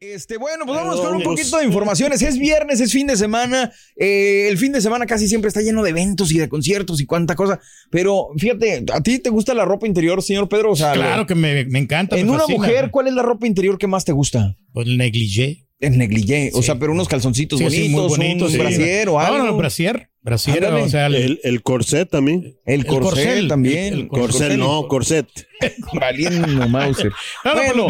Este, 0.00 0.38
bueno, 0.38 0.64
pues 0.64 0.78
vamos 0.78 0.98
con 0.98 1.14
un 1.14 1.22
poquito 1.22 1.58
de 1.58 1.66
informaciones. 1.66 2.22
Es 2.22 2.38
viernes, 2.38 2.80
es 2.80 2.90
fin 2.90 3.06
de 3.06 3.18
semana. 3.18 3.70
Eh, 3.96 4.46
el 4.48 4.56
fin 4.56 4.72
de 4.72 4.80
semana 4.80 5.04
casi 5.04 5.28
siempre 5.28 5.48
está 5.48 5.60
lleno 5.60 5.82
de 5.82 5.90
eventos 5.90 6.32
y 6.32 6.38
de 6.38 6.48
conciertos 6.48 7.02
y 7.02 7.04
cuánta 7.06 7.34
cosa. 7.34 7.60
Pero 7.90 8.28
fíjate, 8.38 8.82
¿a 8.94 9.02
ti 9.02 9.18
te 9.18 9.28
gusta 9.28 9.52
la 9.52 9.66
ropa 9.66 9.86
interior, 9.86 10.22
señor 10.22 10.48
Pedro? 10.48 10.72
O 10.72 10.76
sea, 10.76 10.92
Claro 10.94 11.26
que 11.26 11.34
me, 11.34 11.66
me 11.66 11.80
encanta. 11.80 12.18
en 12.18 12.26
me 12.28 12.32
una 12.32 12.46
mujer, 12.46 12.90
¿cuál 12.90 13.08
es 13.08 13.12
la 13.12 13.20
ropa 13.22 13.46
interior 13.46 13.76
que 13.76 13.88
más 13.88 14.06
te 14.06 14.12
gusta? 14.12 14.56
Pues 14.72 14.86
el 14.86 14.96
negligé. 14.96 15.66
El 15.80 15.98
negligé, 15.98 16.50
o 16.54 16.62
sea, 16.62 16.78
pero 16.78 16.92
unos 16.92 17.08
calzoncitos 17.08 17.58
Sí, 17.58 17.70
sí, 17.70 17.92
bonitos, 17.92 18.00
muy 18.18 18.26
bonitos, 18.26 18.48
un 18.48 18.52
sí. 18.52 18.58
brasier 18.58 19.08
o 19.08 19.12
No, 19.12 19.18
algo. 19.20 19.46
no, 19.46 19.56
brasier. 19.56 20.09
Brasier, 20.22 20.64
Ándale. 20.66 20.82
o 20.82 20.88
sea, 20.88 21.06
el, 21.06 21.14
El, 21.14 21.40
el 21.44 21.62
corset 21.62 22.08
también. 22.10 22.54
El 22.66 22.84
corset 22.84 23.24
corcel, 23.24 23.48
también. 23.48 23.94
el- 23.94 24.08
Corset, 24.08 24.52
no, 24.58 24.86
corset. 24.86 25.26
Valiendo 25.94 26.68
Mauser. 26.68 27.10
No, 27.44 27.54
no, 27.54 27.60
pues 27.62 27.74
los 27.76 27.88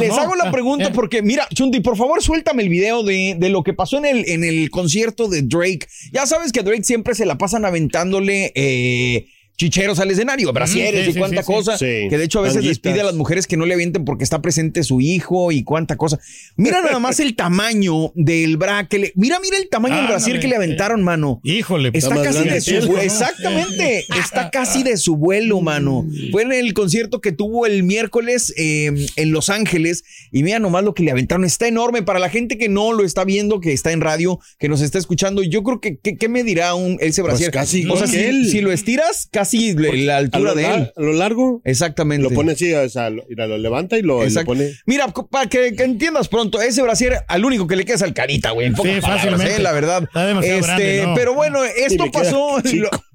les 0.00 0.08
¿no? 0.08 0.16
hago 0.16 0.34
la 0.34 0.50
pregunta 0.50 0.86
Eh. 0.88 0.92
porque, 0.92 1.22
mira, 1.22 1.46
Chunti, 1.54 1.80
por 1.80 1.96
favor, 1.96 2.20
suéltame 2.22 2.64
el 2.64 2.68
video 2.68 3.02
de, 3.04 3.36
de 3.38 3.48
lo 3.48 3.62
que 3.62 3.74
pasó 3.74 3.98
en 3.98 4.06
el, 4.06 4.28
en 4.28 4.42
el 4.44 4.70
concierto 4.70 5.28
de 5.28 5.42
Drake. 5.42 5.86
Ya 6.12 6.26
sabes 6.26 6.50
que 6.52 6.60
a 6.60 6.62
Drake 6.64 6.82
siempre 6.84 7.14
se 7.14 7.26
la 7.26 7.38
pasan 7.38 7.64
aventándole 7.64 8.50
eh, 8.56 9.26
chicheros 9.58 9.98
al 9.98 10.10
escenario, 10.10 10.52
brasieres 10.52 11.04
sí, 11.04 11.10
y 11.10 11.12
sí, 11.14 11.18
cuánta 11.18 11.42
sí, 11.42 11.46
cosa. 11.46 11.76
Sí, 11.76 12.06
Que 12.08 12.16
de 12.16 12.24
hecho 12.24 12.38
a 12.38 12.42
veces 12.42 12.64
les 12.64 12.80
tanguitas. 12.80 12.92
pide 12.92 13.00
a 13.00 13.04
las 13.04 13.14
mujeres 13.14 13.48
que 13.48 13.56
no 13.56 13.66
le 13.66 13.74
avienten 13.74 14.04
porque 14.04 14.22
está 14.22 14.40
presente 14.40 14.84
su 14.84 15.00
hijo 15.00 15.50
y 15.50 15.64
cuánta 15.64 15.96
cosa. 15.96 16.20
Mira 16.56 16.80
nada 16.80 17.00
más 17.00 17.18
el 17.18 17.34
tamaño 17.34 18.12
del 18.14 18.56
bra 18.56 18.86
que 18.86 18.98
le. 18.98 19.12
Mira, 19.16 19.40
mira 19.40 19.58
el 19.58 19.68
tamaño 19.68 19.96
del 19.96 20.04
Ándale, 20.04 20.16
brasier 20.16 20.40
que 20.40 20.46
le 20.46 20.54
aventaron, 20.54 21.02
mano. 21.02 21.40
Híjole, 21.42 21.90
pues, 21.90 22.04
Está 22.04 22.22
casi 22.22 22.44
de 22.48 22.60
su 22.60 22.86
vuelo. 22.86 23.02
Exactamente. 23.02 24.06
Está 24.16 24.50
casi 24.50 24.82
de 24.84 24.96
su 24.96 25.16
vuelo, 25.16 25.60
mano. 25.60 26.06
Fue 26.30 26.42
en 26.42 26.52
el 26.52 26.72
concierto 26.72 27.20
que 27.20 27.32
tuvo 27.32 27.66
el 27.66 27.82
miércoles 27.82 28.54
eh, 28.56 28.92
en 29.16 29.32
Los 29.32 29.50
Ángeles. 29.50 30.04
Y 30.30 30.44
mira 30.44 30.60
nomás 30.60 30.84
lo 30.84 30.94
que 30.94 31.02
le 31.02 31.10
aventaron. 31.10 31.44
Está 31.44 31.66
enorme. 31.66 32.02
Para 32.02 32.20
la 32.20 32.30
gente 32.30 32.58
que 32.58 32.68
no 32.68 32.92
lo 32.92 33.04
está 33.04 33.24
viendo, 33.24 33.60
que 33.60 33.72
está 33.72 33.90
en 33.90 34.02
radio, 34.02 34.38
que 34.60 34.68
nos 34.68 34.82
está 34.82 34.98
escuchando, 34.98 35.42
yo 35.42 35.64
creo 35.64 35.80
que, 35.80 35.98
¿qué, 35.98 36.16
qué 36.16 36.28
me 36.28 36.44
dirá 36.44 36.76
un, 36.76 36.96
ese 37.00 37.22
brasier? 37.22 37.50
casi 37.50 37.84
o 37.86 37.96
sea, 37.96 38.06
si, 38.06 38.50
si 38.50 38.60
lo 38.60 38.70
estiras, 38.70 39.28
casi 39.32 39.47
le- 39.54 40.04
la 40.04 40.14
A 40.14 40.18
altura 40.18 40.50
lo, 40.50 40.54
de 40.54 40.64
él. 40.66 40.92
a 40.96 41.00
lo 41.00 41.12
largo, 41.12 41.60
Exactamente. 41.64 42.22
lo 42.28 42.30
pone 42.34 42.52
así, 42.52 42.72
o 42.72 42.88
sea, 42.88 43.10
lo, 43.10 43.24
mira, 43.28 43.46
lo 43.46 43.58
levanta 43.58 43.98
y 43.98 44.02
lo, 44.02 44.16
y 44.18 44.20
lo 44.20 44.24
Exacto. 44.24 44.46
pone. 44.52 44.70
Mira, 44.86 45.08
para 45.08 45.48
que, 45.48 45.74
que 45.74 45.82
entiendas 45.84 46.28
pronto, 46.28 46.60
ese 46.60 46.82
brasier 46.82 47.18
al 47.28 47.44
único 47.44 47.66
que 47.66 47.76
le 47.76 47.84
queda 47.84 47.96
es 47.96 48.02
al 48.02 48.14
carita, 48.14 48.50
güey. 48.52 48.68
Sí, 48.70 48.74
palabras, 48.76 49.04
fácilmente. 49.04 49.56
eh, 49.56 49.58
la 49.60 49.72
verdad. 49.72 50.02
Está 50.04 50.26
demasiado 50.26 50.62
grande, 50.62 51.02
¿no? 51.06 51.14
Pero 51.14 51.34
bueno, 51.34 51.60
esto 51.64 52.04
pasó. 52.12 52.58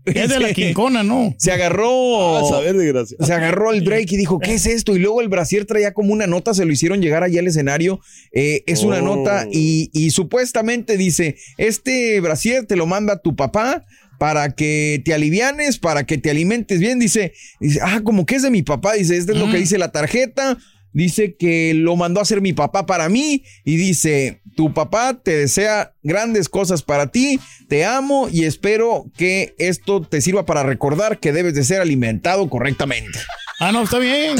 Es 0.06 0.28
de 0.28 0.40
la 0.42 0.52
quincona, 0.54 1.02
¿no? 1.02 1.34
Se 1.38 1.54
agarró. 1.54 2.38
A 2.38 2.44
saber. 2.50 2.76
Se 3.22 3.34
agarró 3.34 3.72
el 3.72 3.86
Drake 3.86 4.08
y 4.10 4.18
dijo, 4.18 4.38
¿qué 4.38 4.56
es 4.56 4.66
esto? 4.66 4.94
Y 4.98 5.00
luego 5.00 5.22
el 5.22 5.30
brasier 5.30 5.64
traía 5.66 5.94
como 5.94 6.12
una 6.12 6.28
nota, 6.28 6.54
se 6.54 6.66
lo 6.66 6.74
hicieron 6.74 7.02
llegar 7.02 7.24
allá 7.24 7.40
al 7.40 7.48
escenario. 7.48 8.02
Eh, 8.34 8.64
es 8.68 8.84
una 8.84 8.98
Oh. 9.00 9.02
nota 9.16 9.48
y, 9.50 9.90
y 9.94 10.12
supuestamente 10.12 10.98
dice, 10.98 11.38
este 11.58 12.20
brasier 12.20 12.66
te 12.66 12.76
lo 12.76 12.86
manda 12.86 13.22
tu 13.22 13.36
papá 13.38 13.86
para 14.24 14.52
que 14.52 15.02
te 15.04 15.14
alivianes, 15.14 15.80
para 15.80 16.06
que 16.06 16.18
te 16.18 16.30
alimentes 16.30 16.80
bien. 16.80 16.98
Dice, 16.98 17.34
dice 17.60 17.82
ah, 17.84 18.00
como 18.06 18.26
que 18.26 18.36
es 18.36 18.42
de 18.42 18.52
mi 18.52 18.62
papá. 18.62 18.94
Dice, 18.94 19.18
este 19.18 19.34
es 19.34 19.38
lo 19.38 19.52
que 19.52 19.58
dice 19.58 19.78
la 19.78 19.92
tarjeta. 19.92 20.58
Dice 20.94 21.36
que 21.36 21.74
lo 21.74 21.98
mandó 21.98 22.22
a 22.22 22.24
hacer 22.24 22.40
mi 22.40 22.54
papá 22.54 22.86
para 22.86 23.10
mí 23.10 23.44
y 23.66 23.76
dice, 23.76 24.42
tu 24.56 24.74
papá 24.74 25.20
te 25.22 25.36
desea 25.36 25.94
grandes 26.04 26.48
cosas 26.48 26.84
para 26.84 27.12
ti, 27.12 27.38
te 27.68 27.84
amo 27.84 28.30
y 28.32 28.46
espero 28.46 29.12
que 29.18 29.56
esto 29.58 30.00
te 30.00 30.22
sirva 30.22 30.46
para 30.46 30.64
recordar 30.64 31.20
que 31.20 31.34
debes 31.34 31.54
de 31.54 31.66
ser 31.66 31.82
alimentado 31.82 32.50
correctamente. 32.50 33.20
Ah, 33.60 33.72
no, 33.72 33.84
está 33.84 34.00
bien. 34.00 34.36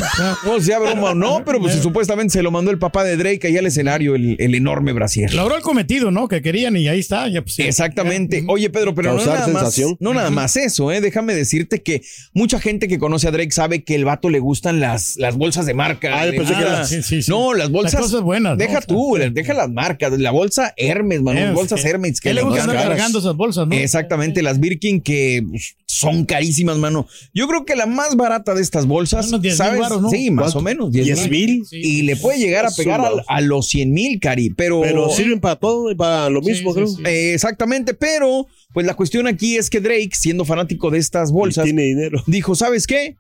No 0.46 0.60
sea 0.60 0.80
broma 0.80 1.12
o 1.12 1.16
no, 1.16 1.44
pero 1.46 1.60
pues 1.60 1.76
supuestamente 1.76 2.34
se 2.34 2.44
lo 2.44 2.52
mandó 2.52 2.72
el 2.72 2.78
papá 2.80 3.04
de 3.04 3.16
Drake 3.18 3.48
ahí 3.48 3.58
al 3.58 3.66
escenario, 3.66 4.16
el, 4.16 4.36
el 4.40 4.56
enorme 4.56 4.92
brasier. 4.94 5.34
Logró 5.34 5.56
el 5.56 5.62
cometido, 5.62 6.12
¿no? 6.12 6.28
Que 6.28 6.42
querían 6.42 6.76
y 6.76 6.88
ahí 6.88 7.00
está. 7.00 7.28
Ya, 7.28 7.42
pues, 7.42 7.56
sí. 7.56 7.64
Exactamente. 7.64 8.44
Oye, 8.48 8.70
Pedro, 8.70 8.94
pero 8.96 9.14
no 9.14 9.26
nada, 9.26 9.36
más, 9.40 9.46
sensación. 9.46 9.98
no 10.00 10.14
nada 10.14 10.30
más 10.30 10.56
eso, 10.58 10.92
¿eh? 10.92 11.02
Déjame 11.02 11.36
decirte 11.36 11.82
que 11.82 12.02
mucha 12.34 12.60
gente 12.60 12.88
que 12.88 13.00
conoce 13.00 13.28
a 13.28 13.32
Drake 13.32 13.52
sabe 13.52 13.84
que 13.84 13.96
el 13.96 14.06
vato 14.06 14.30
le 14.30 14.40
gustan 14.40 14.80
las, 14.80 15.16
las 15.18 15.38
bolsas 15.38 15.66
de 15.66 15.74
marca. 15.74 16.22
Ah, 16.22 16.26
pensé 16.30 16.54
que 16.54 16.86
sí, 16.86 17.04
sí, 17.04 17.22
sí. 17.24 17.32
No, 17.32 17.54
las 17.54 17.70
bolsas. 17.70 17.94
Las 17.94 18.04
cosas 18.04 18.22
buenas, 18.22 18.54
¿no? 18.54 18.58
Deja 18.58 18.80
O 18.80 18.82
sea, 18.82 18.88
tú, 18.88 19.18
deja 19.32 19.54
las 19.54 19.70
marcas. 19.70 20.12
La 20.20 20.32
bolsa 20.32 20.74
Hermes, 20.78 21.22
mano. 21.22 21.40
Hermes, 21.40 21.56
bolsas 21.56 21.82
que- 21.82 21.88
Hermes 21.90 22.20
que 22.20 22.30
¿Qué 22.30 22.34
le 22.34 22.42
gusta 22.42 22.58
encantan. 22.64 22.78
andar 22.78 22.98
cargando 22.98 23.20
esas 23.20 23.36
bolsas, 23.36 23.68
no? 23.68 23.76
Exactamente, 23.76 24.42
las 24.42 24.60
Birkin 24.60 25.02
que 25.02 25.44
pues, 25.50 25.76
son 25.94 26.26
carísimas, 26.26 26.78
mano. 26.78 27.08
Yo 27.34 27.48
creo 27.48 27.66
que 27.66 27.76
la 27.76 27.86
más 27.86 28.16
barata 28.16 28.54
de 28.56 28.62
estas 28.62 28.86
bolsas, 28.86 29.28
Unos 29.28 29.42
10,000 29.42 29.58
¿sabes? 29.58 29.88
Sí, 30.12 30.32
más 30.32 30.54
¿Cuánto? 30.54 30.60
o 30.60 30.62
menos. 30.62 30.92
10 30.92 31.26
¿10 31.26 31.30
mil? 31.30 31.64
Y 31.72 32.02
le 32.04 32.16
puede 32.16 32.40
llegar 32.40 32.66
a 32.66 32.72
pegar 32.72 33.02
a, 33.02 33.12
a 33.28 33.42
los 33.42 33.68
100 33.68 33.92
mil, 33.92 34.20
Cari. 34.20 34.50
Pero, 34.52 34.82
Pero 34.82 35.10
sirven 35.10 35.40
para 35.40 35.56
todo 35.58 35.92
y 35.92 35.96
para 35.96 36.30
lo 36.30 36.42
mismo, 36.42 36.72
sí, 36.72 36.76
creo. 36.76 36.88
sí. 36.88 37.02
Eh, 37.06 37.34
exactamente, 37.34 37.94
pero 37.94 38.48
pues 38.74 38.86
la 38.86 38.96
cuestión 38.96 39.28
aquí 39.28 39.56
es 39.58 39.70
que 39.70 39.80
Drake, 39.80 40.10
siendo 40.14 40.46
fanático 40.46 40.90
de 40.90 40.98
estas 40.98 41.32
bolsas, 41.32 41.64
tiene 41.66 41.84
dinero. 41.84 42.24
dijo, 42.28 42.56
¿sabes 42.56 42.88
qué? 42.88 43.18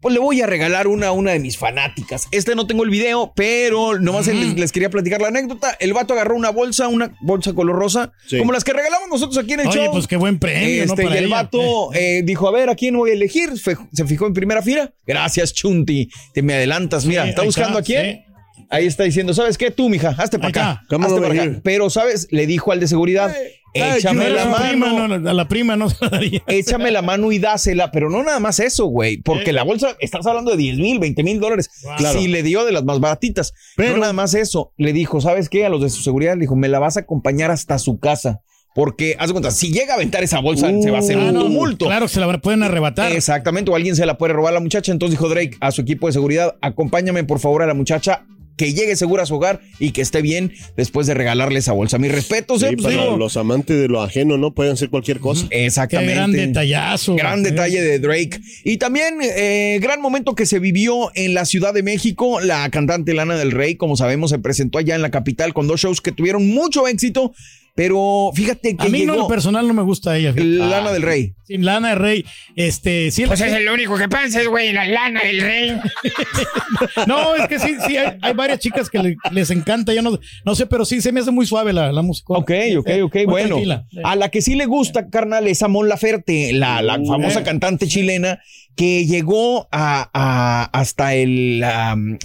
Pues 0.00 0.14
le 0.14 0.18
voy 0.20 0.40
a 0.40 0.46
regalar 0.46 0.86
una 0.86 1.08
a 1.08 1.12
una 1.12 1.32
de 1.32 1.38
mis 1.40 1.58
fanáticas. 1.58 2.26
Este 2.30 2.54
no 2.54 2.66
tengo 2.66 2.84
el 2.84 2.90
video, 2.90 3.32
pero 3.36 3.98
nomás 3.98 4.26
les, 4.28 4.54
les 4.56 4.72
quería 4.72 4.88
platicar 4.88 5.20
la 5.20 5.28
anécdota. 5.28 5.76
El 5.78 5.92
vato 5.92 6.14
agarró 6.14 6.36
una 6.36 6.48
bolsa, 6.50 6.88
una 6.88 7.14
bolsa 7.20 7.52
color 7.52 7.76
rosa, 7.76 8.12
Sí. 8.26 8.38
como 8.38 8.52
las 8.52 8.64
que 8.64 8.72
regalamos 8.72 9.08
nosotros 9.10 9.36
aquí 9.36 9.52
en 9.52 9.60
el 9.60 9.66
Oye, 9.68 9.84
show. 9.84 9.92
pues 9.92 10.06
qué 10.06 10.16
buen 10.16 10.38
premio, 10.38 10.86
¿no? 10.86 10.92
Este, 10.94 11.02
Para 11.02 11.14
y 11.16 11.18
el 11.18 11.24
ella. 11.26 11.34
vato 11.34 11.92
eh, 11.92 12.22
dijo, 12.24 12.48
a 12.48 12.52
ver, 12.52 12.70
¿a 12.70 12.74
quién 12.76 12.96
voy 12.96 13.10
a 13.10 13.12
elegir? 13.12 13.50
Fe- 13.58 13.76
se 13.92 14.04
fijó 14.06 14.26
en 14.26 14.32
primera 14.32 14.62
fila. 14.62 14.90
Gracias, 15.06 15.52
Chunti. 15.52 16.08
Te 16.32 16.40
me 16.42 16.54
adelantas. 16.54 17.04
Mira, 17.04 17.24
Sí, 17.24 17.28
¿está 17.30 17.42
buscando 17.42 17.78
está, 17.78 17.92
a 17.98 18.02
quién? 18.02 18.16
sí. 18.26 18.29
Ahí 18.70 18.86
está 18.86 19.02
diciendo, 19.04 19.34
¿sabes 19.34 19.58
qué? 19.58 19.70
Tú, 19.72 19.88
mija, 19.88 20.14
hazte 20.16 20.38
para 20.38 20.48
acá. 20.48 20.70
hazte 20.88 21.20
para 21.20 21.42
acá. 21.42 21.60
Pero, 21.64 21.90
¿sabes? 21.90 22.28
Le 22.30 22.46
dijo 22.46 22.70
al 22.70 22.78
de 22.78 22.86
seguridad, 22.86 23.34
échame 23.74 24.24
Pero 24.24 24.34
la 24.36 24.42
a 24.42 24.56
su 24.62 24.68
prima, 24.68 24.92
mano. 24.92 25.18
no, 25.18 25.28
a 25.30 25.32
la 25.34 25.48
prima 25.48 25.76
no 25.76 25.90
se 25.90 25.96
la 26.00 26.08
daría. 26.08 26.42
Échame 26.46 26.90
la 26.92 27.02
mano 27.02 27.32
y 27.32 27.38
dásela, 27.40 27.90
pero 27.90 28.10
no 28.10 28.22
nada 28.22 28.38
más 28.38 28.60
eso, 28.60 28.86
güey, 28.86 29.18
porque 29.22 29.52
la 29.52 29.64
bolsa, 29.64 29.96
estás 29.98 30.24
hablando 30.26 30.52
de 30.52 30.56
10 30.56 30.78
mil, 30.78 30.98
20 31.00 31.22
mil 31.24 31.40
dólares. 31.40 31.68
Claro. 31.96 32.18
Si 32.18 32.28
le 32.28 32.42
dio 32.44 32.64
de 32.64 32.72
las 32.72 32.84
más 32.84 33.00
baratitas, 33.00 33.52
pero 33.76 33.92
no 33.94 33.98
nada 33.98 34.12
más 34.12 34.34
eso, 34.34 34.72
le 34.76 34.92
dijo, 34.92 35.20
¿sabes 35.20 35.48
qué? 35.48 35.66
A 35.66 35.68
los 35.68 35.82
de 35.82 35.90
su 35.90 36.02
seguridad 36.02 36.34
le 36.34 36.42
dijo, 36.42 36.54
me 36.54 36.68
la 36.68 36.78
vas 36.78 36.96
a 36.96 37.00
acompañar 37.00 37.50
hasta 37.50 37.76
su 37.78 37.98
casa, 37.98 38.40
porque, 38.72 39.16
haz 39.18 39.26
de 39.26 39.32
cuenta, 39.32 39.50
si 39.50 39.72
llega 39.72 39.94
a 39.94 39.96
aventar 39.96 40.22
esa 40.22 40.38
bolsa, 40.38 40.70
se 40.80 40.92
va 40.92 40.98
a 40.98 41.00
hacer 41.00 41.18
Ah, 41.18 41.24
un 41.24 41.34
no, 41.34 41.40
tumulto. 41.42 41.86
Claro, 41.86 42.06
se 42.06 42.20
la 42.20 42.38
pueden 42.38 42.62
arrebatar. 42.62 43.10
Exactamente, 43.10 43.68
o 43.72 43.74
alguien 43.74 43.96
se 43.96 44.06
la 44.06 44.16
puede 44.16 44.32
robar 44.32 44.52
a 44.52 44.54
la 44.54 44.60
muchacha. 44.60 44.92
Entonces 44.92 45.18
dijo 45.18 45.28
Drake 45.28 45.56
a 45.60 45.72
su 45.72 45.80
equipo 45.80 46.06
de 46.06 46.12
seguridad, 46.12 46.54
acompáñame 46.62 47.24
por 47.24 47.40
favor 47.40 47.64
a 47.64 47.66
la 47.66 47.74
muchacha 47.74 48.26
que 48.60 48.74
llegue 48.74 48.94
segura 48.94 49.22
a 49.22 49.26
su 49.26 49.36
hogar 49.36 49.62
y 49.78 49.92
que 49.92 50.02
esté 50.02 50.20
bien 50.20 50.52
después 50.76 51.06
de 51.06 51.14
regalarle 51.14 51.58
esa 51.60 51.72
bolsa. 51.72 51.96
Mis 51.96 52.12
respetos, 52.12 52.60
Sí, 52.60 52.66
eh, 52.66 52.72
pues, 52.74 52.82
para 52.94 53.04
digo, 53.04 53.16
los 53.16 53.38
amantes 53.38 53.80
de 53.80 53.88
lo 53.88 54.02
ajeno, 54.02 54.36
¿no? 54.36 54.52
Pueden 54.52 54.74
hacer 54.74 54.90
cualquier 54.90 55.18
cosa. 55.18 55.46
Qué 55.48 55.64
Exactamente. 55.64 56.12
gran 56.14 56.32
detallazo. 56.32 57.14
Gran 57.16 57.40
Eh, 57.40 57.50
detalle 57.50 57.80
de 57.80 57.98
Drake. 57.98 58.38
Y 58.64 58.76
también 58.76 59.14
eh, 59.22 59.78
gran 59.80 60.02
momento 60.02 60.34
que 60.34 60.44
se 60.44 60.58
vivió 60.58 61.10
en 61.14 61.32
la 61.32 61.46
Ciudad 61.46 61.72
de 61.72 61.82
México. 61.82 62.40
La 62.42 62.68
cantante 62.68 63.14
Lana 63.14 63.36
del 63.36 63.50
Rey, 63.52 63.76
como 63.76 63.96
sabemos, 63.96 64.28
se 64.30 64.38
presentó 64.38 64.76
allá 64.78 64.94
en 64.94 65.00
la 65.00 65.10
capital 65.10 65.54
con 65.54 65.66
dos 65.66 65.80
shows 65.80 66.02
que 66.02 66.12
tuvieron 66.12 66.46
mucho 66.48 66.86
éxito. 66.86 67.32
Pero 67.82 68.30
fíjate 68.34 68.76
que 68.76 68.86
A 68.88 68.90
mí 68.90 69.06
no, 69.06 69.16
lo 69.16 69.26
personal 69.26 69.66
no 69.66 69.72
me 69.72 69.80
gusta 69.82 70.14
ella. 70.14 70.34
fíjate. 70.34 70.50
Lana 70.50 70.92
del 70.92 71.00
Rey. 71.00 71.32
Sin 71.46 71.64
lana 71.64 71.88
de 71.88 71.94
rey. 71.94 72.24
Este, 72.54 73.10
sí, 73.10 73.24
Pues 73.26 73.40
es 73.40 73.52
el 73.54 73.66
único 73.70 73.96
que 73.96 74.06
piensas, 74.06 74.46
güey, 74.46 74.70
la 74.72 74.84
lana 74.84 75.20
del 75.22 75.40
rey. 75.40 75.80
No, 77.06 77.34
es 77.34 77.48
que 77.48 77.58
sí, 77.58 77.74
sí, 77.86 77.96
hay, 77.96 78.18
hay 78.20 78.34
varias 78.34 78.58
chicas 78.60 78.88
que 78.90 78.98
le- 78.98 79.16
les 79.32 79.50
encanta. 79.50 79.94
Yo 79.94 80.02
no, 80.02 80.18
no 80.44 80.54
sé, 80.54 80.66
pero 80.66 80.84
sí 80.84 81.00
se 81.00 81.10
me 81.10 81.20
hace 81.20 81.30
muy 81.30 81.46
suave 81.46 81.72
la, 81.72 81.90
la 81.90 82.02
música. 82.02 82.34
Ok, 82.34 82.50
ok, 82.78 82.88
ok, 83.04 83.14
Muy 83.14 83.24
bueno. 83.26 83.48
tranquila. 83.48 83.86
A 84.04 84.14
la 84.14 84.28
que 84.28 84.42
sí 84.42 84.54
le 84.56 84.66
gusta, 84.66 85.08
carnal, 85.08 85.48
es 85.48 85.62
a 85.62 85.68
Mon 85.68 85.88
Laferte, 85.88 86.52
la, 86.52 86.82
la 86.82 86.94
famosa 87.04 87.40
eh. 87.40 87.44
cantante 87.44 87.88
chilena 87.88 88.40
que 88.76 89.06
llegó 89.06 89.68
a, 89.72 90.10
a- 90.12 90.64
hasta 90.78 91.14
el, 91.14 91.64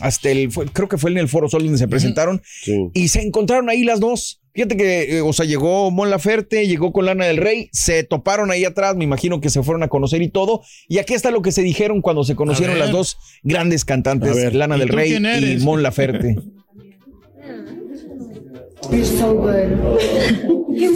hasta 0.01 0.29
el, 0.29 0.51
fue- 0.51 0.67
creo 0.67 0.87
que 0.89 0.97
fue 0.97 1.11
en 1.11 1.17
el 1.17 1.27
Foro 1.29 1.49
Sol 1.49 1.63
donde 1.63 1.77
se 1.79 1.87
presentaron 1.87 2.41
Sí. 2.61 2.89
y 2.93 3.07
se 3.07 3.21
encontraron 3.21 3.69
ahí 3.69 3.83
las 3.83 3.99
dos. 3.99 4.41
Fíjate 4.55 4.77
que, 4.77 5.17
eh, 5.17 5.21
o 5.21 5.33
sea, 5.33 5.45
llegó 5.45 5.91
Mon 5.91 6.09
Laferte, 6.09 6.65
llegó 6.65 6.93
con 6.93 7.05
Lana 7.05 7.25
del 7.25 7.37
Rey, 7.37 7.67
se 7.73 8.05
toparon 8.05 8.51
ahí 8.51 8.63
atrás, 8.63 8.95
me 8.95 9.03
imagino 9.03 9.41
que 9.41 9.49
se 9.49 9.61
fueron 9.61 9.83
a 9.83 9.89
conocer 9.89 10.21
y 10.21 10.29
todo. 10.29 10.61
Y 10.87 10.99
aquí 10.99 11.13
está 11.13 11.29
lo 11.29 11.41
que 11.41 11.51
se 11.51 11.61
dijeron 11.61 12.01
cuando 12.01 12.23
se 12.23 12.35
conocieron 12.35 12.79
las 12.79 12.89
dos 12.89 13.17
grandes 13.43 13.83
cantantes, 13.83 14.33
ver. 14.33 14.55
Lana 14.55 14.77
¿Y 14.77 14.79
del 14.79 14.89
Rey 14.89 15.13
y? 15.13 15.57
Mon 15.63 15.83
Laferte. 15.83 16.37
You're 18.91 19.03
so 19.03 19.33
good. 19.33 19.99
¡Qué 20.77 20.89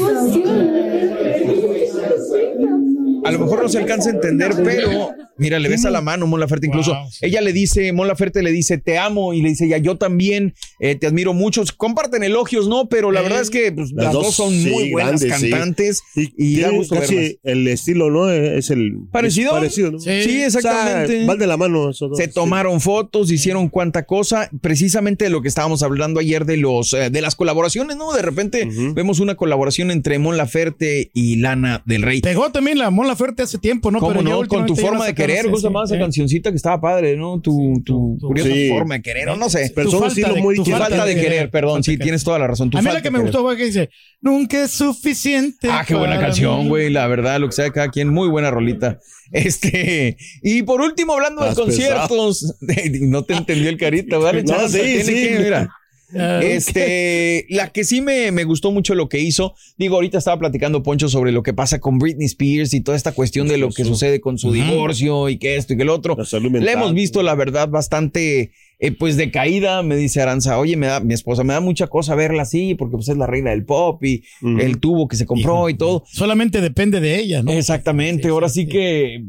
A 3.25 3.31
lo 3.31 3.39
mejor 3.39 3.61
no 3.63 3.69
se 3.69 3.77
alcanza 3.77 4.09
a 4.09 4.13
entender, 4.13 4.51
pero 4.63 5.11
mira, 5.37 5.59
le 5.59 5.69
besa 5.69 5.89
la 5.89 6.01
mano 6.01 6.27
Mon 6.27 6.39
Laferte. 6.39 6.67
Incluso 6.67 6.93
Wow, 6.93 7.09
sí. 7.11 7.19
ella 7.25 7.41
le 7.41 7.53
dice, 7.53 7.91
Mon 7.93 8.07
Laferte 8.07 8.41
le 8.43 8.51
dice, 8.51 8.77
te 8.77 8.97
amo. 8.97 9.33
Y 9.33 9.41
le 9.41 9.49
dice, 9.49 9.67
ya 9.67 9.77
yo 9.77 9.97
también 9.97 10.53
eh, 10.79 10.95
te 10.95 11.07
admiro 11.07 11.33
mucho. 11.33 11.63
Comparten 11.77 12.23
elogios, 12.23 12.67
¿no? 12.67 12.87
Pero 12.89 13.11
la 13.11 13.19
Eh, 13.19 13.23
verdad 13.23 13.41
es 13.41 13.49
que 13.49 13.71
pues, 13.71 13.91
las, 13.91 14.05
las 14.05 14.13
dos, 14.13 14.25
dos, 14.27 14.35
son 14.35 14.51
sí, 14.53 14.69
muy 14.69 14.91
buenas 14.91 15.21
grandes, 15.23 15.39
sí. 15.41 15.49
cantantes. 15.49 16.01
Y, 16.15 16.29
Y, 16.37 16.61
da 16.61 16.69
gusto 16.71 16.95
casi 16.95 17.15
verlas. 17.15 17.35
el 17.43 17.67
estilo, 17.67 18.09
¿no? 18.09 18.29
Es 18.31 18.69
el 18.69 18.93
¿Parecido? 19.11 19.51
es 19.51 19.57
parecido, 19.57 19.91
¿no? 19.91 19.99
Sí. 19.99 20.21
Sí, 20.23 20.41
exactamente. 20.43 21.13
O 21.15 21.17
sea, 21.19 21.27
van 21.27 21.37
de 21.39 21.47
la 21.47 21.57
mano 21.57 21.89
esos 21.89 22.09
dos. 22.09 22.17
Se 22.17 22.27
tomaron 22.27 22.81
fotos, 22.81 23.31
hicieron 23.31 23.69
cuanta 23.69 24.05
cosa, 24.05 24.49
precisamente 24.61 25.25
de 25.25 25.29
lo 25.29 25.41
que 25.41 25.47
estábamos 25.47 25.83
hablando 25.83 26.19
ayer 26.19 26.45
de 26.45 26.57
los 26.57 26.93
eh, 26.93 27.09
de 27.09 27.21
las 27.21 27.35
colaboraciones, 27.35 27.97
¿no? 27.97 28.13
De 28.13 28.21
repente 28.21 28.67
vemos 28.93 29.19
una 29.19 29.35
colaboración 29.35 29.91
entre 29.91 30.19
Mon 30.19 30.37
Laferte 30.37 31.11
y 31.13 31.37
Lana 31.37 31.81
del 31.85 32.01
Rey. 32.03 32.21
Pegó 32.21 32.51
también 32.51 32.77
la 32.77 32.89
Mon 32.89 33.07
Laferte 33.09 33.43
hace 33.43 33.57
tiempo, 33.57 33.91
¿no? 33.91 33.99
¿Cómo 33.99 34.11
Pero 34.13 34.23
no? 34.23 34.47
Con 34.47 34.65
tu 34.65 34.75
forma 34.75 34.99
la 34.99 35.05
de 35.07 35.15
querer, 35.15 35.39
sí, 35.39 35.43
¿cómo 35.45 35.55
se 35.57 35.61
sí, 35.61 35.67
llamaba 35.67 35.85
esa 35.85 35.95
eh. 35.95 35.99
cancioncita 35.99 36.49
que 36.51 36.55
estaba 36.55 36.79
padre, 36.79 37.17
¿no? 37.17 37.41
Tu, 37.41 37.81
tu, 37.85 38.17
tu- 38.19 38.27
curiosa 38.27 38.49
sí. 38.51 38.69
forma 38.69 38.95
de 38.95 39.01
querer, 39.01 39.29
o 39.29 39.35
no 39.35 39.49
sé. 39.49 39.71
Pero 39.75 39.89
Tu 39.89 39.99
falta 39.99 40.33
de- 40.33 40.41
muy 40.41 40.55
tu 40.55 40.63
Tu 40.63 40.69
distintos. 40.69 40.87
falta 40.89 41.05
de 41.05 41.15
querer, 41.15 41.31
querer, 41.31 41.49
perdón, 41.51 41.71
falta 41.73 41.83
sí, 41.85 41.91
querer. 41.91 42.03
tienes 42.03 42.23
toda 42.23 42.39
la 42.39 42.47
razón. 42.47 42.69
Tu 42.69 42.77
A 42.77 42.81
mí 42.81 42.85
la 42.85 42.91
falta 42.91 43.03
que 43.03 43.11
me 43.11 43.19
gustó 43.19 43.41
fue 43.41 43.57
que 43.57 43.65
dice, 43.65 43.89
nunca 44.21 44.63
es 44.63 44.71
suficiente. 44.71 45.67
Ah, 45.71 45.83
qué 45.87 45.95
buena 45.95 46.19
canción, 46.19 46.63
mí". 46.63 46.69
güey, 46.69 46.89
la 46.89 47.07
verdad, 47.07 47.39
lo 47.39 47.47
que 47.47 47.53
sea 47.53 47.65
de 47.65 47.71
cada 47.71 47.89
quien, 47.89 48.09
muy 48.09 48.27
buena 48.29 48.51
rolita. 48.51 48.99
Este, 49.31 50.17
y 50.41 50.63
por 50.63 50.81
último, 50.81 51.13
hablando 51.13 51.43
de 51.43 51.53
conciertos, 51.55 52.55
no 53.01 53.23
te 53.23 53.33
entendió 53.35 53.69
el 53.69 53.77
carita, 53.77 54.17
dale, 54.19 54.43
No, 54.43 54.67
sí, 54.67 55.01
sí. 55.03 55.29
mira. 55.39 55.69
Ah, 56.15 56.39
Este, 56.43 57.45
la 57.49 57.67
que 57.71 57.83
sí 57.83 58.01
me, 58.01 58.31
me 58.31 58.43
gustó 58.43 58.71
mucho 58.71 58.95
lo 58.95 59.09
que 59.09 59.19
hizo, 59.19 59.53
digo, 59.77 59.95
ahorita 59.95 60.17
estaba 60.17 60.39
platicando 60.39 60.81
Poncho 60.83 61.07
sobre 61.09 61.31
lo 61.31 61.43
que 61.43 61.53
pasa 61.53 61.79
con 61.79 61.99
Britney 61.99 62.25
Spears 62.25 62.73
y 62.73 62.81
toda 62.81 62.97
esta 62.97 63.11
cuestión 63.11 63.47
de 63.47 63.57
lo 63.57 63.69
que 63.69 63.85
sucede 63.85 64.19
con 64.19 64.37
su 64.37 64.51
divorcio 64.51 65.29
y 65.29 65.37
que 65.37 65.55
esto 65.55 65.73
y 65.73 65.77
que 65.77 65.83
el 65.83 65.89
otro. 65.89 66.15
La 66.17 66.25
salud 66.25 66.51
Le 66.55 66.71
hemos 66.71 66.93
visto, 66.93 67.21
la 67.21 67.35
verdad, 67.35 67.69
bastante, 67.69 68.51
eh, 68.79 68.91
pues, 68.91 69.17
decaída, 69.17 69.83
me 69.83 69.95
dice 69.95 70.21
Aranza. 70.21 70.57
Oye, 70.59 70.77
me 70.77 70.87
da, 70.87 70.99
mi 70.99 71.13
esposa, 71.13 71.43
me 71.43 71.53
da 71.53 71.59
mucha 71.59 71.87
cosa 71.87 72.15
verla 72.15 72.43
así, 72.43 72.75
porque 72.75 72.95
pues 72.95 73.09
es 73.09 73.17
la 73.17 73.27
reina 73.27 73.51
del 73.51 73.65
pop 73.65 74.03
y 74.03 74.23
el 74.41 74.79
tubo 74.79 75.07
que 75.07 75.15
se 75.15 75.25
compró 75.25 75.69
y 75.69 75.75
todo. 75.75 76.03
Solamente 76.07 76.61
depende 76.61 76.99
de 77.01 77.19
ella, 77.19 77.43
¿no? 77.43 77.51
Exactamente, 77.51 78.23
Sí, 78.23 78.29
ahora 78.29 78.49
sí. 78.49 78.67
que 78.67 79.21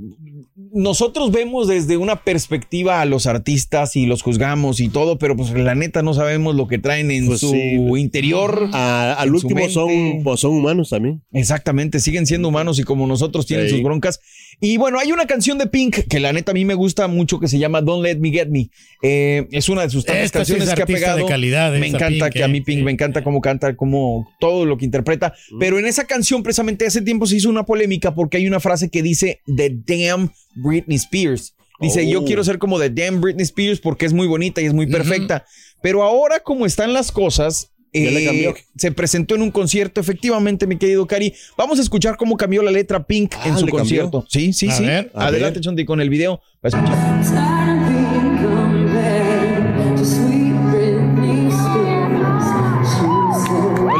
nosotros 0.73 1.33
vemos 1.33 1.67
desde 1.69 1.97
una 1.97 2.23
perspectiva 2.23 3.01
a 3.01 3.05
los 3.05 3.27
artistas 3.27 3.97
y 3.97 4.07
los 4.07 4.23
juzgamos 4.23 4.81
y 4.81 4.89
todo, 4.89 5.19
pero 5.19 5.37
pues 5.37 5.51
la 5.51 5.75
neta 5.75 6.03
no 6.03 6.15
sabemos 6.15 6.55
lo 6.55 6.69
que 6.69 6.79
traen 6.79 7.11
en 7.11 7.27
Pues 7.27 7.41
su 7.41 7.51
sí. 7.51 7.75
interior. 7.99 8.69
A- 8.73 9.15
al 9.15 9.35
último 9.35 9.69
son, 9.69 10.23
pues 10.23 10.41
son 10.41 10.53
humanos 10.53 10.91
también. 10.91 11.23
Exactamente, 11.33 11.99
siguen 12.01 12.27
siendo 12.27 12.49
humanos 12.49 12.79
y 12.79 12.85
como 12.85 13.07
nosotros 13.07 13.47
tienen 13.47 13.67
Sí. 13.69 13.75
sus 13.77 13.83
broncas. 13.83 14.21
Y 14.61 14.77
bueno, 14.77 14.99
hay 14.99 15.11
una 15.11 15.27
canción 15.27 15.57
de 15.57 15.67
Pink 15.67 16.07
que 16.09 16.21
la 16.21 16.33
neta 16.33 16.51
a 16.51 16.55
mí 16.55 16.65
me 16.67 16.75
gusta 16.75 17.09
mucho 17.09 17.41
que 17.41 17.49
se 17.49 17.59
llama 17.59 17.81
Don't 17.81 18.05
Let 18.05 18.17
Me 18.19 18.31
Get 18.31 18.49
Me. 18.49 18.69
Eh, 19.03 19.49
es 19.53 19.69
una 19.71 19.83
de 19.83 19.91
sus 19.91 20.05
tantas 20.05 20.25
Esta 20.25 20.45
sí 20.45 20.53
es 20.53 20.59
canciones 20.59 20.75
que 20.75 20.83
ha 20.83 20.87
pegado. 20.87 21.19
de 21.19 21.25
calidad, 21.25 21.73
me 21.73 21.87
encanta 21.87 22.27
Pink, 22.27 22.33
que 22.35 22.45
a 22.45 22.49
mí 22.49 22.59
eh, 22.59 22.63
Pink 22.63 22.83
me 22.83 22.91
encanta 22.91 23.25
cómo 23.25 23.41
canta, 23.41 23.75
cómo 23.75 24.29
todo 24.39 24.67
lo 24.67 24.77
que 24.77 24.85
interpreta. 24.85 25.33
Pero 25.59 25.79
en 25.79 25.87
esa 25.87 26.05
canción 26.07 26.43
precisamente 26.43 26.87
hace 26.87 27.01
tiempo 27.01 27.27
se 27.27 27.37
hizo 27.37 27.49
una 27.49 27.65
polémica 27.65 28.15
porque 28.15 28.37
hay 28.37 28.47
una 28.47 28.61
frase 28.61 28.91
que 28.91 29.03
dice 29.03 29.41
The 29.47 29.79
Damn 29.87 30.31
Britney 30.57 30.97
Spears. 30.97 31.55
Dice, 31.81 32.03
Oh. 32.07 32.11
yo 32.11 32.25
quiero 32.25 32.45
ser 32.45 32.59
como 32.59 32.79
The 32.79 32.91
Damn 32.91 33.23
Britney 33.23 33.45
Spears 33.45 33.81
porque 33.81 34.05
es 34.05 34.13
muy 34.13 34.27
bonita 34.27 34.61
y 34.61 34.67
es 34.67 34.75
muy 34.75 34.87
perfecta. 34.87 35.47
Pero 35.81 36.03
ahora 36.03 36.41
como 36.41 36.67
están 36.67 36.93
las 36.93 37.11
cosas, 37.11 37.73
eh, 37.93 38.55
se 38.77 38.93
presentó 38.93 39.35
en 39.35 39.43
un 39.43 39.51
concierto, 39.51 40.01
efectivamente, 40.01 40.67
mi 40.67 40.77
querido 40.77 41.07
Cari. 41.07 41.33
Vamos 41.57 41.79
a 41.79 41.83
escuchar 41.83 42.17
cómo 42.17 42.37
cambió 42.37 42.63
la 42.63 42.71
letra 42.71 43.05
Pink 43.05 43.35
Ah, 43.39 43.49
en 43.49 43.59
su 43.59 43.67
concierto. 43.69 44.25
Sí, 44.29 44.53
sí, 44.53 44.69
A 44.69 44.73
sí. 44.73 44.85
ver, 44.85 45.11
Adelante, 45.15 45.59
ver. 45.59 45.65
Chonti, 45.65 45.85
con 45.85 46.01
el 46.01 46.11
video. 46.11 46.41
Va 46.65 46.65
a 46.65 46.69
escuchar. 46.69 48.21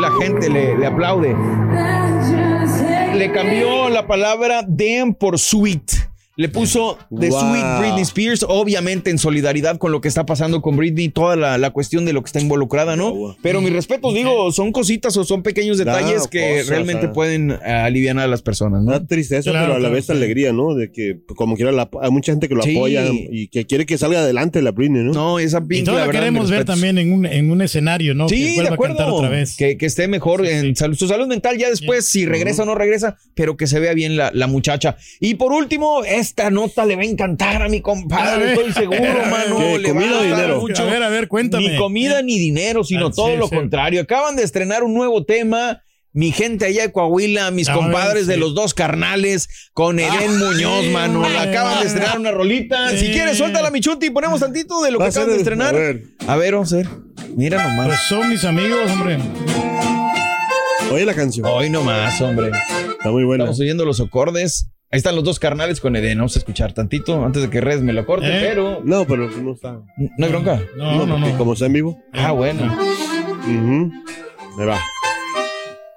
La 0.01 0.11
gente 0.23 0.49
le, 0.49 0.79
le 0.79 0.87
aplaude. 0.87 1.37
Le 3.17 3.33
cambió 3.33 3.89
la 3.91 4.07
palabra 4.07 4.63
damn 4.67 5.15
por 5.15 5.39
sweet. 5.39 6.10
Le 6.41 6.49
puso 6.49 6.97
The 7.11 7.29
Wow. 7.29 7.41
Sweet 7.41 7.65
Britney 7.81 8.03
Spears, 8.03 8.47
obviamente 8.49 9.11
en 9.11 9.19
solidaridad 9.19 9.77
con 9.77 9.93
lo 9.93 10.01
que 10.01 10.09
está 10.09 10.25
pasando 10.25 10.63
con 10.63 10.77
Britney, 10.77 11.11
toda 11.11 11.37
la, 11.37 11.59
la 11.59 11.71
cuestión 11.71 12.05
de 12.07 12.13
lo 12.15 12.23
que 12.23 12.29
está 12.29 12.41
involucrada, 12.41 12.97
¿no? 12.97 13.13
Wow. 13.15 13.37
Pero 13.43 13.61
mi 13.61 13.69
respeto, 13.69 14.13
digo, 14.13 14.51
son 14.53 14.73
cositas 14.73 15.17
o 15.19 15.25
son 15.25 15.43
pequeños 15.43 15.77
detalles 15.77 16.27
que 16.29 16.53
cosas, 16.53 16.69
realmente 16.69 17.09
pueden 17.09 17.53
aliviar 17.53 18.19
a 18.19 18.27
las 18.27 18.41
personas, 18.41 18.83
¿no? 18.83 18.93
Da 18.93 19.05
tristeza, 19.07 19.51
Claro, 19.51 19.67
pero 19.67 19.77
a 19.77 19.81
la 19.81 19.91
vez 19.91 20.07
sí. 20.07 20.13
alegría, 20.13 20.53
¿no? 20.53 20.75
De 20.75 20.91
que, 20.91 21.19
como 21.37 21.57
quiera, 21.57 21.73
la- 21.73 21.91
hay 22.01 22.11
mucha 22.11 22.33
gente 22.33 22.49
que 22.49 22.55
lo 22.55 22.63
Sí. 22.63 22.75
apoya 22.75 23.05
y 23.13 23.49
que 23.49 23.67
quiere 23.67 23.85
que 23.85 23.99
salga 23.99 24.21
adelante 24.21 24.63
la 24.63 24.71
Britney, 24.73 25.03
¿no? 25.03 25.13
No, 25.13 25.39
esa 25.39 25.59
Y 25.59 25.67
Pink, 25.69 25.85
todos 25.85 25.99
la 26.01 26.07
verdad, 26.07 26.21
queremos 26.21 26.51
ver 26.51 26.65
también 26.65 26.97
en 26.97 27.13
un, 27.13 27.27
en 27.27 27.51
un 27.51 27.61
escenario, 27.61 28.15
¿no? 28.15 28.27
que 28.29 28.37
Sí, 28.37 28.45
de 28.45 28.55
vuelva 28.55 28.71
a 28.71 28.75
acuerdo. 28.75 28.97
cantar 28.97 29.13
otra 29.15 29.29
vez. 29.29 29.57
Que, 29.59 29.77
que 29.77 29.85
esté 29.85 30.09
mejor 30.09 30.47
en 30.47 30.75
salud- 30.75 30.97
su 30.97 31.07
salud 31.07 31.27
mental 31.27 31.59
ya 31.59 31.69
después, 31.69 32.09
si 32.09 32.25
regresa 32.25 32.63
o 32.63 32.67
no 32.67 32.75
regresa, 32.75 33.19
pero 33.35 33.57
que 33.59 33.67
se 33.67 33.79
vea 33.79 33.93
bien 33.93 34.17
la, 34.17 34.31
la 34.33 34.47
muchacha. 34.47 34.97
Y 35.21 35.35
por 35.35 35.53
último, 35.53 36.03
esta 36.31 36.49
nota 36.51 36.85
le 36.87 36.97
va 36.97 37.03
a 37.03 37.07
encantar 37.07 37.63
a 37.63 37.69
mi 37.69 37.79
A 37.79 37.83
compadre, 37.83 38.53
estoy 38.55 38.73
seguro, 38.73 38.99
mano. 39.31 39.59
¿Qué, 39.59 39.79
le 39.79 39.93
va 39.93 40.01
comida 40.01 40.11
a 40.11 40.21
o 40.21 40.23
gustar 40.23 40.37
dinero? 40.39 40.61
mucho. 40.61 40.83
A 40.83 40.87
ver, 40.87 41.03
a 41.03 41.09
ver, 41.09 41.29
cuéntame. 41.29 41.69
Ni 41.69 41.77
comida 41.77 42.23
ni 42.23 42.39
dinero, 42.39 42.85
sino 42.85 43.09
Ah, 43.09 43.13
todo 43.15 43.33
sí, 43.33 43.37
lo 43.37 43.49
sí. 43.49 43.55
contrario. 43.57 44.01
Acaban 44.01 44.37
de 44.37 44.43
estrenar 44.45 44.83
un 44.83 44.95
nuevo 44.95 45.25
tema. 45.25 45.83
Mi 46.13 46.33
gente 46.33 46.65
allá 46.67 46.83
de 46.83 46.91
Coahuila, 46.93 47.53
mis 47.53 47.69
A 47.69 47.73
compadres 47.75 48.27
ver, 48.27 48.35
de 48.35 48.41
los 48.41 48.55
dos 48.57 48.75
carnales, 48.75 49.49
con 49.73 50.01
Eden 50.01 50.39
Muñoz, 50.39 50.85
sí, 50.87 50.91
mano. 50.91 51.25
Acaban 51.25 51.81
de 51.81 51.87
estrenar 51.87 52.19
una 52.19 52.33
rolita. 52.33 52.91
Si 52.97 53.11
quieres, 53.13 53.39
suéltala, 53.39 53.71
mi 53.71 53.81
chuti, 53.81 54.07
y 54.07 54.11
ponemos 54.11 54.41
tantito 54.41 54.83
de 54.83 54.91
lo 54.91 54.99
que 54.99 55.03
Va 55.03 55.07
a 55.07 55.11
acaban 55.11 55.29
de 55.31 55.37
estrenar. 55.37 55.73
a 55.75 55.79
ver. 55.79 56.03
A 56.27 56.37
ver, 56.37 56.55
vamos 56.55 56.73
a 56.73 56.77
ver. 56.79 56.89
Mira 57.37 57.63
nomás. 57.63 57.87
Pues 57.87 58.01
son 58.09 58.29
mis 58.29 58.43
amigos, 58.45 58.91
hombre. 58.91 59.19
Oye 60.93 61.05
la 61.05 61.15
canción. 61.15 61.47
Hoy 61.47 61.71
nomás, 61.71 62.21
hombre. 62.21 62.51
Está 62.99 63.11
muy 63.13 63.23
buena. 63.25 63.45
Estamos 63.45 63.61
oyendo 63.61 63.85
los 63.85 64.01
acordes. 64.01 64.67
Ahí 64.93 64.97
están 64.99 65.15
los 65.15 65.23
dos 65.23 65.39
carnales 65.39 65.81
con 65.81 65.95
Eden. 65.95 66.19
Vamos 66.19 66.35
a 66.35 66.41
escuchar 66.41 66.73
tantito 66.73 67.25
antes 67.25 67.43
de 67.43 67.51
que 67.51 67.61
Red 67.61 67.81
me 67.81 67.93
lo 67.93 68.05
corte, 68.05 68.27
¿Eh? 68.27 68.41
pero 68.49 68.81
No, 68.85 69.05
pero 69.07 69.29
no 69.31 69.53
está. 69.53 69.73
no 69.97 70.27
hay 70.27 70.31
bronca. 70.31 70.61
No, 70.77 71.07
no, 71.07 71.15
porque 71.17 71.31
no. 71.33 71.39
Como 71.39 71.53
está 71.53 71.67
en 71.67 71.73
vivo. 71.75 72.03
Ah, 72.13 72.33
bueno. 72.33 72.65
Ujú. 73.45 73.93
Me 74.59 74.65
va. 74.65 74.81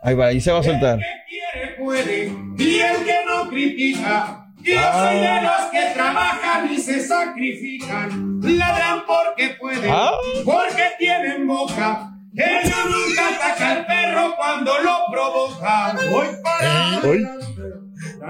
Ahí 0.03 0.13
va, 0.15 0.27
ahí 0.27 0.39
se 0.41 0.51
va 0.51 0.59
a 0.59 0.63
soltar. 0.63 0.99
quiere 1.27 1.75
puede 1.83 2.25
y 2.59 2.79
el 2.79 3.03
que 3.03 3.15
no 3.25 3.49
critica. 3.49 4.39
Yo 4.61 4.73
soy 4.93 5.15
de 5.15 5.41
los 5.41 5.71
que 5.71 5.93
trabajan 5.95 6.71
y 6.71 6.77
se 6.77 6.99
sacrifican. 7.05 8.39
Ladran 8.43 9.03
porque 9.07 9.55
pueden, 9.59 9.89
Ah. 9.91 10.11
porque 10.45 10.83
tienen 10.99 11.47
boca. 11.47 12.09
Ellos 12.35 12.75
nunca 12.85 13.27
ataca 13.29 13.71
al 13.71 13.85
perro 13.87 14.35
cuando 14.37 14.71
lo 14.79 15.11
provoca. 15.11 15.95
Voy 16.11 16.27
para 16.43 16.99
Hoy. 17.09 17.27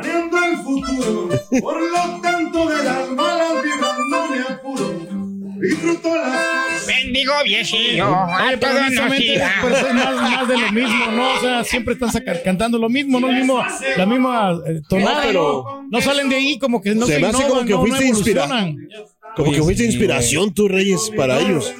Planeando 0.01 0.37
el 0.45 0.57
futuro. 0.57 1.29
Por 1.61 1.81
lo 1.81 2.21
tanto, 2.21 2.67
de 2.69 2.83
las 2.83 3.09
malas 3.11 3.63
vibras 3.63 3.97
no 4.09 4.27
me 4.27 4.41
apuro. 4.41 4.93
Disfruto 5.61 6.15
las. 6.15 6.85
Bendigo 6.87 7.31
viejillo, 7.45 8.05
Oye, 8.07 8.33
a 8.33 8.47
pero 8.49 8.59
todos 8.59 8.73
nos 8.73 8.83
honestamente, 8.83 9.25
tira. 9.33 9.53
pues 9.61 9.77
es 9.77 9.93
más, 9.93 10.15
más 10.15 10.47
de 10.47 10.57
lo 10.57 10.71
mismo, 10.73 11.05
¿no? 11.11 11.33
O 11.35 11.39
sea, 11.39 11.63
siempre 11.63 11.93
están 11.93 12.09
cantando 12.43 12.77
lo 12.77 12.89
mismo, 12.89 13.19
¿no? 13.21 13.29
El 13.29 13.35
mismo, 13.37 13.63
la 13.95 14.05
misma 14.05 14.59
eh, 14.67 14.81
tonada, 14.89 15.15
No, 15.15 15.27
pero- 15.27 15.63
¿no? 15.65 15.87
No 15.89 16.01
salen 16.01 16.27
de 16.29 16.35
ahí 16.35 16.59
como 16.59 16.81
que 16.81 16.93
no 16.95 17.05
Se 17.05 17.13
se, 17.15 17.19
me 17.19 17.27
hace 17.27 17.37
innovan, 17.43 17.49
como 17.53 17.65
que 17.65 17.71
no, 17.71 17.77
no 17.77 17.85
fuiste 17.85 18.05
inspira- 18.07 18.43
evolucionan. 18.43 18.77
Como 19.35 19.47
Oye, 19.49 19.57
que 19.57 19.63
fuiste 19.63 19.83
sí, 19.83 19.89
inspiración 19.89 20.53
tú, 20.53 20.67
Reyes, 20.67 21.11
para 21.15 21.39
ellos. 21.39 21.73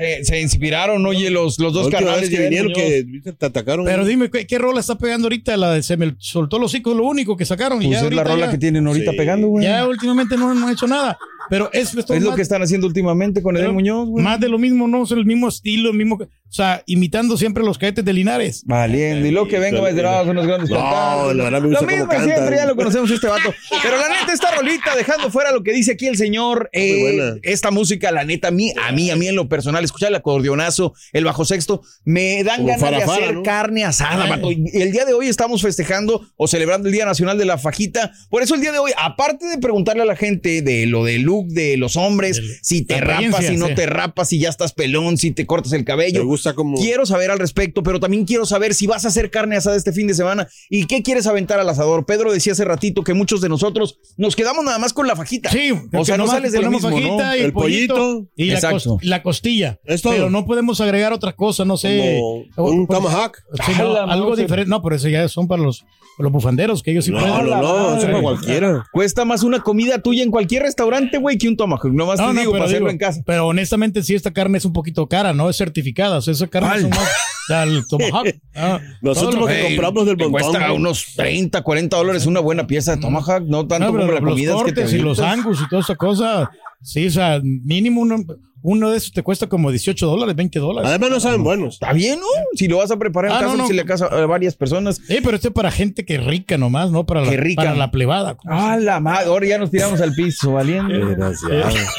Se, 0.00 0.24
se 0.24 0.40
inspiraron, 0.40 1.04
oye, 1.04 1.30
los, 1.30 1.58
los 1.58 1.72
dos 1.74 1.90
vez 1.90 2.30
que 2.30 2.40
vinieron 2.40 2.72
que 2.72 3.04
te 3.36 3.46
atacaron. 3.46 3.84
Pero 3.84 4.04
dime, 4.06 4.30
¿qué, 4.30 4.46
qué 4.46 4.58
rola 4.58 4.80
está 4.80 4.96
pegando 4.96 5.26
ahorita? 5.26 5.56
La 5.58 5.72
de 5.74 5.82
Se 5.82 5.96
me 5.98 6.14
soltó 6.18 6.58
los 6.58 6.72
hocico, 6.72 6.94
lo 6.94 7.04
único 7.04 7.36
que 7.36 7.44
sacaron. 7.44 7.82
y 7.82 7.86
Pues 7.88 8.00
ya 8.00 8.06
es 8.08 8.14
la 8.14 8.22
ahorita 8.22 8.34
rola 8.34 8.46
ya- 8.46 8.52
que 8.52 8.58
tienen 8.58 8.86
ahorita 8.86 9.10
Sí. 9.10 9.16
pegando, 9.16 9.48
güey. 9.48 9.64
Ya 9.66 9.86
últimamente 9.86 10.36
no, 10.36 10.54
no 10.54 10.66
han 10.66 10.72
hecho 10.72 10.86
nada. 10.86 11.18
Pero 11.50 11.68
es, 11.72 11.94
esto 11.94 12.14
Es 12.14 12.22
lo 12.22 12.30
más- 12.30 12.36
que 12.36 12.42
están 12.42 12.62
haciendo 12.62 12.86
últimamente 12.86 13.42
con 13.42 13.56
Edel 13.56 13.72
Muñoz, 13.72 14.08
güey. 14.08 14.24
Más 14.24 14.40
de 14.40 14.48
lo 14.48 14.58
mismo, 14.58 14.88
no, 14.88 15.02
es 15.04 15.10
el 15.10 15.26
mismo 15.26 15.48
estilo, 15.48 15.90
el 15.90 15.96
mismo, 15.96 16.14
o 16.14 16.52
sea, 16.52 16.82
imitando 16.86 17.36
siempre 17.36 17.62
los 17.64 17.76
cadetes 17.76 18.04
de 18.04 18.12
Linares. 18.12 18.62
Valiendo. 18.66 19.26
Y 19.26 19.30
luego 19.30 19.48
que 19.48 19.58
venga 19.58 19.76
Híjole. 19.78 19.90
Valderrama, 19.92 20.18
son 20.20 20.30
unos 20.30 20.46
grandes 20.46 20.70
No, 20.70 20.76
cantantes. 20.76 21.36
la 21.36 21.44
verdad 21.44 21.60
me 21.62 21.68
Lo 21.70 21.82
mismo 21.82 22.06
cómo 22.06 22.24
siempre, 22.24 22.56
ya 22.56 22.66
lo 22.66 22.76
conocemos 22.76 23.10
este 23.10 23.26
vato. 23.26 23.52
Pero 23.82 23.96
la 23.96 24.08
neta, 24.08 24.32
esta 24.32 24.54
rolita, 24.56 24.96
dejando 24.96 25.30
fuera 25.30 25.52
lo 25.52 25.62
que 25.62 25.72
dice 25.72 25.92
aquí 25.92 26.06
el 26.06 26.16
señor, 26.16 26.70
eh, 26.72 27.00
buena. 27.00 27.34
esta 27.42 27.70
música, 27.70 28.10
la 28.12 28.24
neta, 28.24 28.48
a 28.48 28.50
mí, 28.52 28.72
a 28.82 28.92
mí, 28.92 29.10
a 29.10 29.16
mí 29.16 29.26
en 29.28 29.36
lo 29.36 29.48
personal, 29.48 29.82
escuchar 29.84 30.10
el 30.10 30.14
acordeonazo, 30.16 30.94
el 31.12 31.24
bajo 31.24 31.44
sexto, 31.44 31.82
me 32.04 32.42
dan 32.44 32.58
Como 32.62 32.68
ganas 32.68 32.80
de 32.80 32.86
farafara, 32.86 33.24
hacer 33.24 33.34
¿no? 33.34 33.42
carne 33.42 33.84
asada, 33.84 34.24
Ay. 34.24 34.30
vato. 34.30 34.50
Y 34.52 34.70
el 34.80 34.92
día 34.92 35.04
de 35.04 35.12
hoy 35.14 35.26
estamos 35.28 35.62
festejando 35.62 36.26
o 36.36 36.46
celebrando 36.48 36.88
el 36.88 36.94
Día 36.94 37.04
Nacional 37.06 37.38
de 37.38 37.44
la 37.44 37.58
Fajita. 37.58 38.12
Por 38.28 38.42
eso 38.42 38.54
el 38.54 38.60
día 38.60 38.72
de 38.72 38.78
hoy, 38.78 38.92
aparte 38.96 39.46
de 39.46 39.58
preguntarle 39.58 40.02
a 40.02 40.06
la 40.06 40.16
gente 40.16 40.62
de 40.62 40.86
lo 40.86 41.04
del 41.04 41.28
look 41.42 41.48
de 41.48 41.76
los 41.76 41.96
hombres, 41.96 42.38
El- 42.38 42.48
si 42.62 42.84
te 42.84 43.00
rapas, 43.00 43.44
si 43.46 43.56
no 43.56 43.68
sí. 43.68 43.74
te 43.74 43.86
rapas, 43.86 44.28
si 44.28 44.38
ya 44.38 44.48
estás 44.48 44.72
pelón, 44.72 45.16
si 45.18 45.30
te 45.30 45.46
cortas 45.46 45.72
el 45.72 45.84
cabello. 45.84 46.20
Me 46.20 46.24
gusta 46.26 46.54
como. 46.54 46.76
Quiero 46.76 47.06
saber 47.06 47.30
al 47.30 47.38
respecto, 47.38 47.82
pero 47.82 48.00
también 48.00 48.24
quiero 48.24 48.46
saber 48.46 48.74
si 48.74 48.86
vas 48.86 49.04
a 49.04 49.08
hacer 49.08 49.30
carne 49.30 49.56
asada 49.56 49.76
este 49.76 49.92
fin 49.92 50.06
de 50.06 50.14
semana 50.14 50.48
y 50.68 50.86
qué 50.86 51.02
quieres 51.02 51.26
aventar 51.26 51.58
al 51.60 51.68
asador. 51.68 52.06
Pedro 52.06 52.32
decía 52.32 52.52
hace 52.52 52.64
ratito 52.64 53.02
que 53.04 53.14
muchos 53.14 53.40
de 53.40 53.48
nosotros 53.48 53.98
nos 54.16 54.36
quedamos 54.36 54.64
nada 54.64 54.78
más 54.78 54.92
con 54.92 55.06
la 55.06 55.16
fajita. 55.16 55.50
Sí, 55.50 55.72
o 55.92 56.04
sea, 56.04 56.16
no 56.16 56.26
sales 56.26 56.52
de 56.52 56.60
lo 56.62 56.70
mismo, 56.70 56.90
¿no? 56.90 56.96
fajita 56.96 57.36
y 57.36 57.40
El 57.42 57.52
pollito, 57.52 57.94
pollito. 57.94 58.28
y 58.36 58.44
la, 58.46 58.54
Exacto. 58.54 58.96
cos- 58.96 59.02
la 59.02 59.22
costilla. 59.22 59.78
Es 59.84 60.02
todo. 60.02 60.12
Pero 60.12 60.30
no 60.30 60.44
podemos 60.46 60.80
agregar 60.80 61.12
otra 61.12 61.32
cosa, 61.34 61.64
no 61.64 61.76
sé. 61.76 62.18
Como 62.54 62.68
un 62.70 62.86
Pues, 62.86 62.98
tomahawk. 63.00 63.36
sí, 63.66 63.72
no, 63.78 63.96
Ah, 63.96 64.06
algo 64.12 64.36
diferente. 64.36 64.68
No, 64.70 64.82
pero 64.82 64.96
eso 64.96 65.08
ya 65.08 65.26
son 65.28 65.46
para 65.48 65.62
los, 65.62 65.80
para 66.16 66.24
los 66.24 66.32
bufanderos, 66.32 66.82
que 66.82 66.90
ellos 66.92 67.04
sí 67.04 67.10
No, 67.10 67.18
pueden. 67.20 67.50
no, 67.50 67.62
no, 67.62 67.96
eso 67.96 68.06
para 68.06 68.20
cualquiera. 68.22 68.84
Cuesta 68.92 69.24
más 69.24 69.42
una 69.42 69.60
comida 69.60 69.98
tuya 70.00 70.22
en 70.22 70.30
cualquier 70.30 70.62
restaurante, 70.62 71.18
güey, 71.20 71.38
que 71.38 71.48
un 71.48 71.56
tomahawk. 71.56 71.92
Nomás 71.92 72.18
No, 72.18 72.28
te 72.28 72.34
no, 72.34 72.40
digo, 72.40 72.52
pero 72.52 72.62
para 72.62 72.64
hacerlo 72.70 72.88
digo, 72.88 72.90
en 72.90 72.98
casa. 72.98 73.22
Pero 73.24 73.46
honestamente, 73.46 74.02
sí, 74.02 74.14
esta 74.14 74.32
carne 74.32 74.58
es 74.58 74.64
un 74.64 74.72
poquito 74.72 75.06
cara, 75.08 75.32
¿no? 75.32 75.48
Es 75.50 75.56
certificada. 75.56 76.18
O 76.18 76.20
sea, 76.22 76.32
esa 76.32 76.46
carne 76.48 76.68
¿Cuál? 76.68 76.80
son 76.82 76.90
más. 76.90 76.98
o 77.00 77.46
sea, 77.46 77.62
el 77.64 77.86
tomahawk. 77.86 78.26
ah, 78.54 78.80
Nosotros 79.02 79.34
lo- 79.40 79.46
que 79.46 79.62
compramos 79.62 80.06
del 80.06 80.16
montón. 80.16 80.32
cuesta 80.32 80.66
güey. 80.66 80.76
unos 80.76 81.06
30, 81.16 81.62
40 81.62 81.96
dólares 81.96 82.26
una 82.26 82.40
buena 82.40 82.66
pieza 82.66 82.94
de 82.96 83.02
tomahawk, 83.02 83.44
no 83.46 83.66
tanto 83.66 83.86
No, 83.92 83.98
como 83.98 84.12
la 84.12 84.20
los 84.20 84.30
comida 84.30 84.52
que 84.64 84.72
te 84.72 84.82
cortes 84.82 84.92
y 84.94 84.98
los 84.98 85.20
angus 85.20 85.60
y 85.64 85.68
toda 85.68 85.82
esa 85.82 85.96
cosa. 85.96 86.50
Sí, 86.82 87.06
o 87.06 87.10
sea, 87.10 87.40
mínimo 87.42 88.00
uno, 88.00 88.16
uno 88.62 88.90
de 88.90 88.98
esos 88.98 89.12
te 89.12 89.22
cuesta 89.22 89.48
como 89.48 89.70
18 89.70 90.06
dólares, 90.06 90.34
20 90.36 90.58
dólares. 90.58 90.88
Además, 90.88 91.10
no 91.10 91.20
saben 91.20 91.42
buenos. 91.42 91.74
Está 91.74 91.92
bien, 91.92 92.18
¿no? 92.20 92.26
Si 92.54 92.68
lo 92.68 92.78
vas 92.78 92.90
a 92.90 92.96
preparar 92.98 93.30
en 93.30 93.36
Ah, 93.36 93.40
casa, 93.40 93.52
no, 93.56 93.62
no. 93.62 93.66
si 93.68 93.72
le 93.74 93.84
casa 93.84 94.06
a 94.06 94.26
varias 94.26 94.54
personas. 94.56 95.00
Sí, 95.06 95.18
pero 95.22 95.36
este 95.36 95.48
es 95.48 95.54
para 95.54 95.70
gente 95.70 96.04
que 96.04 96.18
rica 96.18 96.58
nomás, 96.58 96.90
no 96.90 97.06
para 97.06 97.22
la, 97.24 97.30
rica. 97.32 97.62
para 97.62 97.74
la 97.74 97.90
plebada. 97.90 98.36
Ah, 98.46 98.76
la 98.80 99.00
madre, 99.00 99.26
ahora 99.26 99.46
ya 99.46 99.58
nos 99.58 99.70
tiramos 99.70 100.00
al 100.00 100.14
piso, 100.14 100.52
valiendo. 100.52 100.94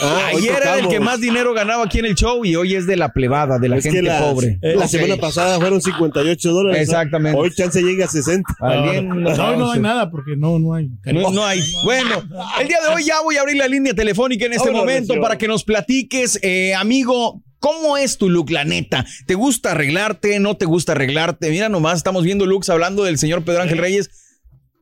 Ah, 0.01 0.29
hoy 0.33 0.41
Ayer 0.43 0.55
era 0.61 0.79
el 0.79 0.87
que 0.87 0.99
más 0.99 1.19
dinero 1.19 1.53
ganaba 1.53 1.83
aquí 1.85 1.99
en 1.99 2.05
el 2.05 2.15
show 2.15 2.43
y 2.45 2.55
hoy 2.55 2.75
es 2.75 2.87
de 2.87 2.95
la 2.97 3.13
plebada, 3.13 3.59
de 3.59 3.69
la 3.69 3.77
Es 3.77 3.83
que 3.83 3.91
gente 3.91 4.03
las- 4.09 4.21
pobre. 4.21 4.59
La 4.61 4.85
Ok. 4.85 4.89
semana 4.91 5.17
pasada 5.17 5.59
fueron 5.59 5.81
58 5.81 6.51
dólares. 6.51 6.77
¿no? 6.77 6.81
Exactamente. 6.83 7.39
Hoy 7.39 7.51
chance 7.53 7.81
llega 7.81 8.05
a 8.05 8.07
60. 8.07 8.55
Valiendo, 8.59 9.15
No, 9.15 9.35
no, 9.35 9.55
no, 9.57 9.71
hay 9.71 9.79
nada 9.79 10.09
porque 10.09 10.35
no, 10.37 10.59
no 10.59 10.73
hay. 10.73 10.89
No, 11.05 11.31
no 11.31 11.45
hay. 11.45 11.61
Bueno, 11.83 12.21
el 12.59 12.67
día 12.67 12.77
de 12.87 12.93
hoy 12.95 13.03
ya 13.05 13.21
voy 13.23 13.37
a 13.37 13.41
abrir 13.41 13.57
la 13.57 13.67
línea 13.67 13.93
telefónica 13.93 14.45
en 14.45 14.53
este 14.53 14.71
momento 14.71 15.13
para 15.21 15.37
que 15.37 15.47
nos 15.47 15.63
platiques, 15.63 16.39
eh, 16.41 16.50
amigo. 16.77 17.41
¿Cómo 17.59 17.95
es 17.95 18.17
tu 18.17 18.27
look, 18.29 18.49
la 18.49 18.63
neta? 18.65 19.05
¿Te 19.27 19.35
gusta 19.35 19.71
arreglarte? 19.71 20.39
¿No 20.39 20.57
te 20.57 20.65
gusta 20.65 20.93
arreglarte? 20.93 21.51
Mira 21.51 21.69
nomás, 21.69 21.97
estamos 21.97 22.23
viendo 22.23 22.47
looks 22.47 22.69
hablando 22.69 23.03
del 23.03 23.19
señor 23.19 23.43
Pedro 23.43 23.61
Ángel 23.61 23.77
Reyes. 23.77 24.09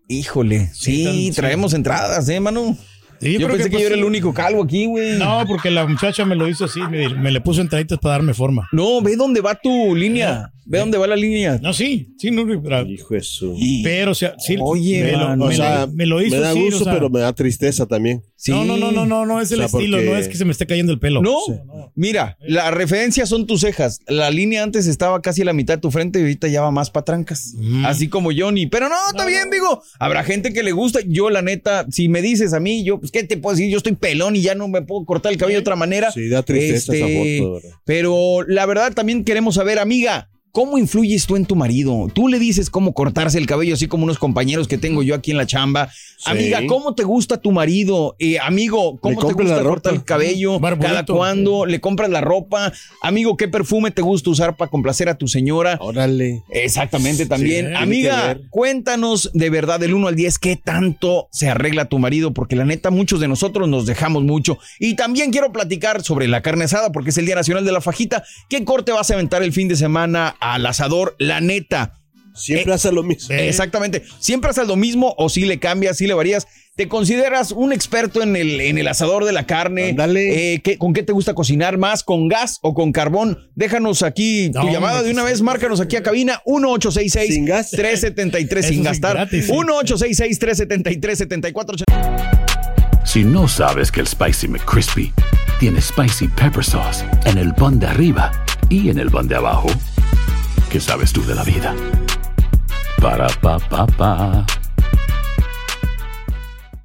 Híjole, 0.07 0.69
sí, 0.73 1.03
tan- 1.03 1.13
sí. 1.13 1.31
traemos 1.35 1.73
entradas, 1.73 2.27
¿eh, 2.29 2.39
Manu? 2.39 2.77
Sí, 3.21 3.37
yo 3.37 3.47
pensé 3.47 3.65
que, 3.65 3.71
pues, 3.71 3.81
yo 3.81 3.87
era 3.87 3.95
el 3.97 4.05
único 4.05 4.33
calvo 4.33 4.63
aquí, 4.63 4.85
güey. 4.85 5.19
No, 5.19 5.43
porque 5.45 5.69
la 5.69 5.85
muchacha 5.85 6.23
me 6.23 6.35
lo 6.35 6.47
hizo 6.47 6.65
así, 6.65 6.79
me, 6.89 7.09
me 7.09 7.31
le 7.31 7.41
puso 7.41 7.59
entraditas 7.59 7.99
para 7.99 8.13
darme 8.13 8.33
forma. 8.33 8.67
No, 8.71 9.01
ve 9.01 9.17
dónde 9.17 9.41
va 9.41 9.55
tu 9.55 9.93
línea. 9.93 10.49
Ve 10.69 10.77
dónde 10.77 10.97
va 10.99 11.07
la 11.07 11.15
línea. 11.15 11.59
No, 11.61 11.73
sí, 11.73 12.13
sí, 12.19 12.29
no, 12.31 12.45
pero, 12.61 12.87
Hijo 12.87 13.15
de 13.15 13.21
su. 13.21 13.57
pero 13.83 14.11
o 14.11 14.15
sea, 14.15 14.35
sí, 14.37 14.55
Oye, 14.61 15.03
me, 15.03 15.11
lo, 15.13 15.17
mano. 15.17 15.45
me 15.47 15.53
O 15.53 15.57
sea, 15.57 15.87
me 15.91 16.05
lo 16.05 16.21
hizo 16.21 16.35
me 16.35 16.41
da 16.41 16.53
sí, 16.53 16.61
gusto, 16.61 16.81
o 16.81 16.83
sea, 16.83 16.93
pero 16.93 17.09
me 17.09 17.19
da 17.19 17.33
tristeza 17.33 17.87
también. 17.87 18.21
Sí. 18.35 18.51
No, 18.51 18.63
no, 18.63 18.77
no, 18.77 18.91
no, 18.91 19.05
no, 19.05 19.25
no 19.25 19.41
es 19.41 19.51
el 19.51 19.61
O 19.61 19.67
sea, 19.67 19.79
estilo, 19.79 19.97
porque- 19.97 20.09
no 20.11 20.17
es 20.17 20.27
que 20.27 20.37
se 20.37 20.45
me 20.45 20.51
esté 20.51 20.67
cayendo 20.67 20.93
el 20.93 20.99
pelo. 20.99 21.21
No, 21.23 21.35
mira, 21.95 22.37
la 22.41 22.71
referencia 22.71 23.25
son 23.25 23.47
tus 23.47 23.61
cejas. 23.61 23.99
La 24.07 24.29
línea 24.31 24.63
antes 24.63 24.85
estaba 24.87 25.21
casi 25.21 25.41
a 25.41 25.45
la 25.45 25.53
mitad 25.53 25.73
de 25.75 25.81
tu 25.81 25.91
frente 25.91 26.19
y 26.19 26.21
ahorita 26.21 26.47
ya 26.47 26.61
va 26.61 26.71
más 26.71 26.89
para 26.91 27.03
trancas. 27.03 27.53
Mm. 27.57 27.85
Así 27.85 28.07
como 28.07 28.29
Johnny. 28.35 28.67
Pero 28.67 28.89
no, 28.89 28.95
está 29.09 29.25
bien, 29.25 29.49
digo. 29.51 29.81
Habrá 29.99 30.23
gente 30.23 30.53
que 30.53 30.61
le 30.63 30.71
gusta. 30.71 30.99
Yo, 31.05 31.29
la 31.31 31.41
neta, 31.41 31.87
si 31.89 32.07
me 32.09 32.21
dices 32.21 32.53
a 32.53 32.59
mí, 32.59 32.83
yo, 32.83 32.99
pues, 32.99 33.11
¿qué 33.11 33.23
te 33.23 33.37
puedo 33.37 33.55
decir? 33.55 33.71
Yo 33.71 33.77
estoy 33.77 33.93
pelón 33.95 34.35
y 34.35 34.41
ya 34.41 34.53
no 34.55 34.67
me 34.67 34.81
puedo 34.83 35.03
cortar 35.05 35.31
el 35.31 35.37
cabello 35.39 35.57
de 35.57 35.61
otra 35.61 35.75
manera. 35.75 36.11
Sí, 36.11 36.29
da 36.29 36.43
tristeza 36.43 36.93
esa 36.93 37.05
Este, 37.07 37.37
foto, 37.39 37.53
¿verdad? 37.55 37.69
Pero 37.85 38.43
la 38.47 38.65
verdad 38.67 38.93
también 38.93 39.23
queremos 39.23 39.55
saber, 39.55 39.79
amiga, 39.79 40.29
¿cómo 40.51 40.77
influyes 40.77 41.25
tú 41.25 41.35
en 41.35 41.45
tu 41.45 41.55
marido? 41.55 42.07
Tú 42.13 42.27
le 42.27 42.39
dices 42.39 42.69
cómo 42.69 42.93
cortarse 42.93 43.37
el 43.37 43.45
cabello, 43.45 43.73
así 43.73 43.87
como 43.87 44.03
unos 44.03 44.19
compañeros 44.19 44.67
que 44.67 44.77
tengo 44.77 45.03
yo 45.03 45.15
aquí 45.15 45.31
en 45.31 45.37
la 45.37 45.45
chamba. 45.45 45.89
Amiga, 46.25 46.59
¿cómo 46.67 46.95
te 46.95 47.03
gusta 47.03 47.37
tu 47.37 47.51
marido? 47.51 48.15
Eh, 48.19 48.39
amigo, 48.39 48.99
¿cómo 48.99 49.25
te 49.25 49.33
gusta 49.33 49.63
cortar 49.63 49.93
el 49.93 50.03
cabello? 50.03 50.59
¿Cada 50.59 51.05
cuándo? 51.05 51.65
¿Le 51.65 51.79
compras 51.79 52.09
la 52.09 52.21
ropa? 52.21 52.73
Amigo, 53.01 53.37
¿qué 53.37 53.47
perfume 53.47 53.91
te 53.91 54.01
gusta 54.01 54.29
usar 54.29 54.57
para 54.57 54.69
complacer 54.69 55.07
a 55.07 55.17
tu 55.17 55.27
señora? 55.27 55.77
Órale. 55.81 56.43
Exactamente, 56.49 57.25
también. 57.25 57.75
Amiga, 57.75 58.37
cuéntanos 58.49 59.31
de 59.33 59.49
verdad 59.49 59.79
del 59.79 59.93
1 59.93 60.07
al 60.07 60.15
10 60.15 60.39
qué 60.39 60.55
tanto 60.57 61.29
se 61.31 61.49
arregla 61.49 61.85
tu 61.85 61.99
marido, 61.99 62.33
porque 62.33 62.55
la 62.55 62.65
neta 62.65 62.91
muchos 62.91 63.19
de 63.19 63.27
nosotros 63.27 63.69
nos 63.69 63.85
dejamos 63.85 64.23
mucho. 64.23 64.59
Y 64.79 64.95
también 64.95 65.31
quiero 65.31 65.51
platicar 65.51 66.03
sobre 66.03 66.27
la 66.27 66.41
carne 66.41 66.65
asada, 66.65 66.91
porque 66.91 67.11
es 67.11 67.17
el 67.17 67.25
Día 67.25 67.35
Nacional 67.35 67.63
de 67.63 67.71
la 67.71 67.81
Fajita. 67.81 68.23
¿Qué 68.49 68.65
corte 68.65 68.91
vas 68.91 69.09
a 69.11 69.13
aventar 69.13 69.41
el 69.41 69.53
fin 69.53 69.67
de 69.67 69.75
semana 69.75 70.35
al 70.39 70.65
asador? 70.65 71.15
La 71.19 71.41
neta. 71.41 71.95
Siempre 72.35 72.71
Eh, 72.71 72.75
hace 72.75 72.91
lo 72.91 73.03
mismo. 73.03 73.35
Exactamente. 73.35 74.03
¿Siempre 74.19 74.49
haces 74.51 74.67
lo 74.67 74.75
mismo 74.77 75.13
o 75.17 75.27
si 75.29 75.45
le 75.45 75.59
cambias, 75.59 75.97
si 75.97 76.07
le 76.07 76.13
varías? 76.13 76.47
¿Te 76.77 76.87
consideras 76.87 77.51
un 77.51 77.73
experto 77.73 78.21
en 78.23 78.37
el, 78.37 78.61
en 78.61 78.77
el 78.77 78.87
asador 78.87 79.25
de 79.25 79.33
la 79.33 79.45
carne? 79.45 79.89
Ándale. 79.89 80.53
Eh, 80.53 80.61
¿qué- 80.61 80.77
¿Con 80.77 80.93
qué 80.93 81.03
te 81.03 81.11
gusta 81.11 81.33
cocinar 81.33 81.77
más? 81.77 82.03
¿Con 82.03 82.29
gas 82.29 82.59
o 82.61 82.73
con 82.73 82.93
carbón? 82.93 83.49
Déjanos 83.55 84.01
aquí 84.03 84.49
tu 84.53 84.59
No, 84.59 84.71
llamada 84.71 85.03
de 85.03 85.11
una 85.11 85.23
vez. 85.23 85.41
Márcanos 85.41 85.81
aquí 85.81 85.97
a 85.97 86.03
cabina 86.03 86.41
1866 86.45 87.33
Sin 87.33 87.45
gas. 87.45 87.71
373 87.71 88.63
Eso 88.65 88.73
sin 88.73 88.83
gastar. 88.83 89.15
gratis, 89.17 89.45
sí. 89.47 89.51
1866 89.51 90.39
373 90.39 91.17
74 91.17 91.75
Si 93.03 93.23
no 93.25 93.49
sabes 93.49 93.91
que 93.91 93.99
el 93.99 94.07
Spicy 94.07 94.47
McCrispy 94.47 95.11
tiene 95.59 95.81
Spicy 95.81 96.29
Pepper 96.29 96.63
Sauce 96.63 97.03
en 97.25 97.37
el 97.37 97.53
pan 97.55 97.79
de 97.79 97.87
arriba 97.87 98.31
y 98.69 98.89
en 98.89 98.99
el 98.99 99.09
pan 99.11 99.27
de 99.27 99.35
abajo, 99.35 99.67
¿qué 100.69 100.79
sabes 100.79 101.11
tú 101.11 101.25
de 101.25 101.35
la 101.35 101.43
vida? 101.43 101.75
Para, 103.01 103.27
pa, 103.41 103.59
pa, 103.59 103.85
pa. 103.87 104.45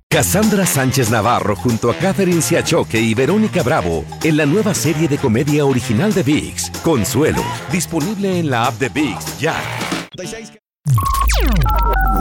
Cassandra 0.08 0.64
Sánchez 0.64 1.10
Navarro 1.10 1.56
junto 1.56 1.90
a 1.90 1.94
Catherine 1.94 2.40
Siachoque 2.40 3.00
y 3.00 3.14
Verónica 3.14 3.62
Bravo 3.62 4.04
en 4.22 4.36
la 4.36 4.46
nueva 4.46 4.72
serie 4.72 5.08
de 5.08 5.18
comedia 5.18 5.66
original 5.66 6.14
de 6.14 6.22
VIX, 6.22 6.70
Consuelo, 6.82 7.42
disponible 7.72 8.38
en 8.38 8.48
la 8.48 8.66
app 8.66 8.78
de 8.78 8.88
VIX 8.88 9.38
ya. 9.38 9.56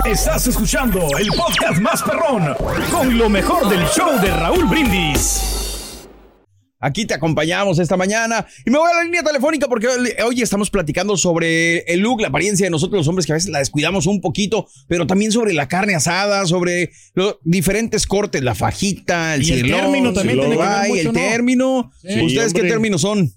Estás 0.05 0.47
escuchando 0.47 1.07
el 1.19 1.27
podcast 1.27 1.79
más 1.79 2.01
perrón 2.01 2.55
con 2.91 3.17
lo 3.17 3.29
mejor 3.29 3.69
del 3.69 3.85
show 3.87 4.19
de 4.19 4.31
Raúl 4.31 4.65
Brindis. 4.65 5.62
Aquí 6.85 7.05
te 7.05 7.13
acompañamos 7.13 7.79
esta 7.79 7.95
mañana 7.95 8.45
y 8.65 8.69
me 8.69 8.77
voy 8.77 8.91
a 8.91 8.95
la 8.97 9.03
línea 9.05 9.23
telefónica 9.23 9.69
porque 9.69 9.87
hoy- 9.87 10.41
estamos 10.41 10.69
platicando 10.69 11.15
sobre 11.15 11.79
el 11.91 12.01
look, 12.01 12.19
la 12.19 12.27
apariencia 12.27 12.65
de 12.65 12.69
nosotros 12.71 12.97
los 12.99 13.07
hombres 13.07 13.25
que 13.25 13.31
a 13.31 13.35
veces 13.35 13.49
la 13.49 13.59
descuidamos 13.59 14.05
un 14.05 14.19
poquito, 14.19 14.67
pero 14.89 15.07
también 15.07 15.31
sobre 15.31 15.53
la 15.53 15.69
carne 15.69 15.95
asada, 15.95 16.45
sobre 16.45 16.91
los 17.13 17.37
diferentes 17.45 18.05
cortes, 18.05 18.43
la 18.43 18.53
fajita, 18.53 19.35
el 19.35 19.43
Y 19.43 19.51
el 19.53 19.61
término 19.71 20.11
también 20.11 20.39
el 20.39 20.45
tiene 20.45 20.57
que 20.57 20.61
ver 20.67 20.87
mucho, 20.89 20.99
el 20.99 21.05
¿no? 21.07 21.13
término. 21.13 21.91
Sí, 22.01 22.19
¿Ustedes 22.21 22.53
qué 22.53 22.63
términos 22.63 22.99
son? 23.01 23.31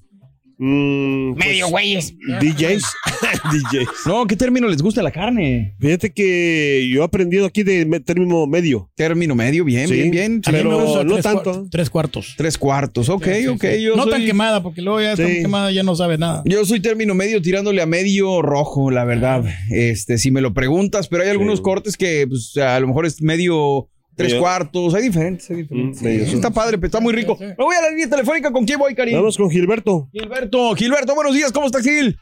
Mm, 0.59 1.35
pues, 1.35 1.47
Medio 1.49 1.69
güeyes. 1.69 2.15
DJs. 2.41 2.85
DJs. 3.53 3.89
No, 4.07 4.27
¿qué 4.27 4.37
término 4.37 4.67
les 4.69 4.81
gusta 4.81 5.03
la 5.03 5.11
carne? 5.11 5.75
Fíjate 5.79 6.11
que 6.13 6.89
yo 6.91 7.03
he 7.03 7.05
aprendido 7.05 7.45
aquí 7.47 7.63
de 7.63 7.85
me- 7.85 8.01
término 8.01 8.47
medio. 8.47 8.91
Término 8.97 9.35
medio, 9.35 9.65
bien, 9.65 9.87
Sí. 9.89 9.95
bien, 9.95 10.11
bien. 10.11 10.33
A 10.47 10.51
mí 10.53 10.59
Pero 10.59 10.71
me 10.79 10.85
gusta 10.85 11.05
no 11.05 11.13
tres 11.15 11.23
tanto. 11.25 11.67
tres 11.71 11.91
cuartos. 11.91 12.35
Tres 12.39 12.57
cuartos, 12.57 13.09
ok, 13.11 13.25
Sí, 13.27 13.41
sí, 13.43 13.47
ok. 13.49 13.65
sí. 13.75 13.83
Yo 13.83 13.97
no 13.97 14.05
soy, 14.05 14.13
tan 14.13 14.25
quemada, 14.25 14.63
porque 14.63 14.81
luego 14.81 15.01
ya 15.03 15.15
tan 15.15 15.29
Sí. 15.29 15.43
quemada 15.43 15.71
ya 15.73 15.83
no 15.83 15.95
sabe 15.95 16.17
nada. 16.17 16.43
Yo 16.47 16.65
soy 16.65 16.81
término 16.81 17.15
medio 17.15 17.43
tirándole 17.43 17.83
a 17.83 17.87
medio 17.87 18.41
rojo, 18.41 18.91
la 18.91 19.05
verdad. 19.05 19.45
Este, 19.71 20.17
si 20.19 20.31
me 20.31 20.41
lo 20.41 20.55
preguntas, 20.55 21.09
pero 21.09 21.23
hay 21.23 21.29
algunos 21.29 21.59
Sí. 21.59 21.63
cortes 21.63 21.97
que 21.97 22.27
pues, 22.27 22.57
a 22.57 22.81
lo 22.81 22.87
mejor 22.89 23.05
es 23.07 23.21
medio 23.21 23.89
tres 24.17 24.35
cuartos, 24.35 24.95
hay 24.95 25.03
diferentes, 25.03 25.49
hay 25.51 25.57
diferentes. 25.59 26.03
Mm, 26.03 26.05
Sí, 26.05 26.27
son. 26.27 26.35
está 26.37 26.51
padre, 26.51 26.79
pero 26.79 26.87
está 26.87 27.01
muy 27.01 27.13
rico. 27.13 27.37
Me 27.39 27.55
voy 27.57 27.77
a 27.77 27.83
la 27.83 27.91
línea 27.91 28.09
telefónica, 28.09 28.51
¿con 28.51 28.65
quién 28.65 28.79
voy, 28.79 28.95
Karim? 28.95 29.17
Vamos 29.17 29.37
con 29.37 29.51
Gilberto. 29.51 30.09
Gilberto, 30.13 30.75
Gilberto, 30.75 31.15
buenos 31.15 31.35
días, 31.35 31.53
¿cómo 31.53 31.67
estás, 31.67 31.83
Gil? 31.83 32.19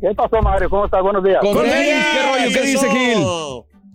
¿Qué 0.00 0.14
pasó, 0.14 0.40
Mario? 0.42 0.70
¿Cómo 0.70 0.84
estás? 0.84 1.02
Buenos 1.02 1.24
días. 1.24 1.38
Con 1.40 1.54
tenis, 1.54 2.04
¿qué 2.12 2.22
rollo? 2.22 2.54
¿Qué 2.54 2.62
dice 2.66 2.88
Gil? 2.88 3.24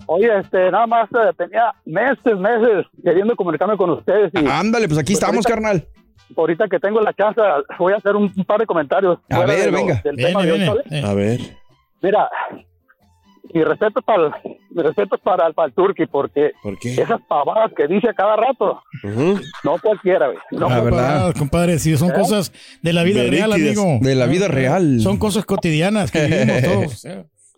Oye, 0.06 0.28
este, 0.40 0.70
nada 0.70 0.86
más 0.86 1.10
eh, 1.12 1.32
tenía 1.38 1.74
meses, 1.86 2.38
meses 2.38 2.86
queriendo 3.04 3.36
comunicarme 3.38 3.78
con 3.78 3.90
ustedes. 3.92 4.32
Y, 4.34 4.46
Ándale, 4.46 4.88
pues 4.88 5.00
aquí 5.00 5.14
estamos, 5.14 5.46
ahorita- 5.46 5.50
carnal. 5.50 5.88
Ahorita 6.36 6.68
que 6.68 6.80
tengo 6.80 7.00
la 7.00 7.14
chance, 7.14 7.40
voy 7.80 7.94
a 7.94 7.98
hacer 7.98 8.16
un, 8.16 8.24
un 8.36 8.44
par 8.46 8.60
de 8.60 8.66
comentarios. 8.66 9.20
A 9.30 9.46
ver, 9.46 9.66
de 9.66 9.72
lo- 9.72 9.78
venga. 9.78 10.02
del 10.04 10.16
Viene, 10.16 10.30
tema 10.32 10.44
de 10.44 10.52
hoy, 10.52 10.58
viene. 10.58 10.74
¿sabes? 10.74 10.92
Eh. 10.92 11.02
A 11.06 11.14
ver. 11.14 11.40
Mira, 12.02 12.30
mi 13.54 13.64
respeto 13.64 14.02
para 14.02 14.28
el, 14.28 14.32
mi 14.72 14.82
respeto 14.84 15.18
para 15.20 15.48
el, 15.48 15.54
para 15.54 15.68
el 15.68 15.74
Turqui, 15.74 16.06
porque 16.08 16.52
¿Por 16.64 16.78
qué? 16.80 16.94
esas 16.94 17.22
pavadas 17.28 17.72
que 17.76 17.88
dice 17.88 18.10
a 18.10 18.14
cada 18.14 18.36
rato, 18.36 18.82
no 19.64 19.78
cualquiera, 19.82 20.28
güey. 20.28 20.40
No 20.52 20.70
La 20.70 20.82
verdad. 20.82 21.34
Compadre, 21.38 21.80
sí, 21.80 21.96
son 21.98 22.12
cosas 22.12 22.52
de 22.82 22.94
la 22.94 23.04
vida 23.04 23.24
real, 23.30 23.54
amigo. 23.54 23.84
De 24.02 24.16
la 24.16 24.26
vida 24.26 24.48
real. 24.48 25.00
Son 25.02 25.18
cosas 25.18 25.46
cotidianas 25.46 26.12
que 26.12 26.26
vivimos 26.26 26.62
todos. 26.64 27.06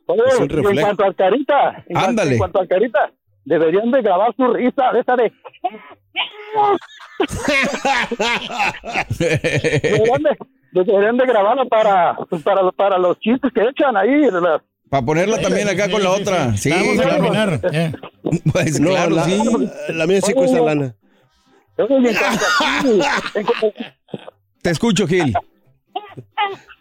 Oye, 0.07 0.21
en 0.39 0.81
cuanto 0.81 1.03
al 1.05 1.15
Carita, 1.15 1.83
en 1.87 1.93
cuanto- 1.93 2.09
Ándale. 2.09 2.31
en 2.33 2.37
cuanto 2.37 2.59
al 2.59 2.67
Carita, 2.67 3.11
deberían 3.43 3.91
de 3.91 4.01
grabar 4.01 4.35
su 4.35 4.45
risa 4.53 4.91
de 4.93 4.99
esa 4.99 5.15
de... 5.15 5.31
deberían, 9.19 10.23
de, 10.23 10.37
deberían 10.83 11.17
de 11.17 11.25
grabarla 11.25 11.65
para, 11.65 12.15
pues, 12.29 12.41
para, 12.43 12.71
para 12.71 12.97
los 12.97 13.19
chistes 13.19 13.51
que 13.53 13.61
echan 13.61 13.95
ahí. 13.97 14.21
las- 14.31 14.61
Para 14.95 15.05
ponerla 15.05 15.41
también 15.41 15.67
acá 15.67 15.89
con 15.91 16.01
la 16.01 16.11
otra. 16.11 16.55
Sí, 16.55 16.69
Vamos 16.69 16.99
a 16.99 17.01
claro. 17.03 17.23
caminar. 17.23 17.59
eh. 17.73 17.91
Pues 18.53 18.79
No, 18.79 18.91
claro, 18.91 19.15
la, 19.15 19.23
sí. 19.25 19.41
la 19.89 20.07
mía 20.07 20.21
sí 20.21 20.33
cuesta 20.33 20.61
lana. 20.61 20.95
Oye, 21.77 21.95
y 21.99 22.07
en 22.07 22.15
cuanto 22.15 22.45
a- 22.61 23.39
en 23.39 23.45
cu- 23.45 23.73
Te 24.61 24.69
escucho, 24.69 25.05
Gil. 25.05 25.33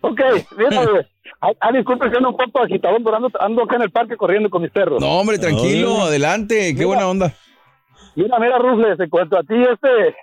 ok, 0.01 0.21
mira, 0.57 0.85
güey. 0.87 1.05
Ah, 1.41 1.51
ah, 1.61 1.73
disculpe 1.73 2.09
que 2.09 2.17
ando 2.17 2.31
un 2.31 2.37
poco 2.37 2.63
agitado, 2.63 2.97
pero 3.03 3.17
ando, 3.17 3.31
ando 3.41 3.63
acá 3.65 3.77
en 3.77 3.83
el 3.83 3.91
parque 3.91 4.17
corriendo 4.17 4.49
con 4.49 4.63
mis 4.63 4.71
perros. 4.71 5.01
No, 5.01 5.09
hombre, 5.19 5.39
tranquilo, 5.39 5.97
Ay. 6.03 6.09
adelante. 6.09 6.75
Qué 6.77 6.85
buena 6.85 7.09
onda. 7.09 7.35
Mira, 8.15 8.39
mira, 8.39 8.59
Rufles, 8.59 8.99
en 9.01 9.11
cuanto 9.11 9.37
a 9.37 9.43
ti, 9.43 9.55
este, 9.55 10.15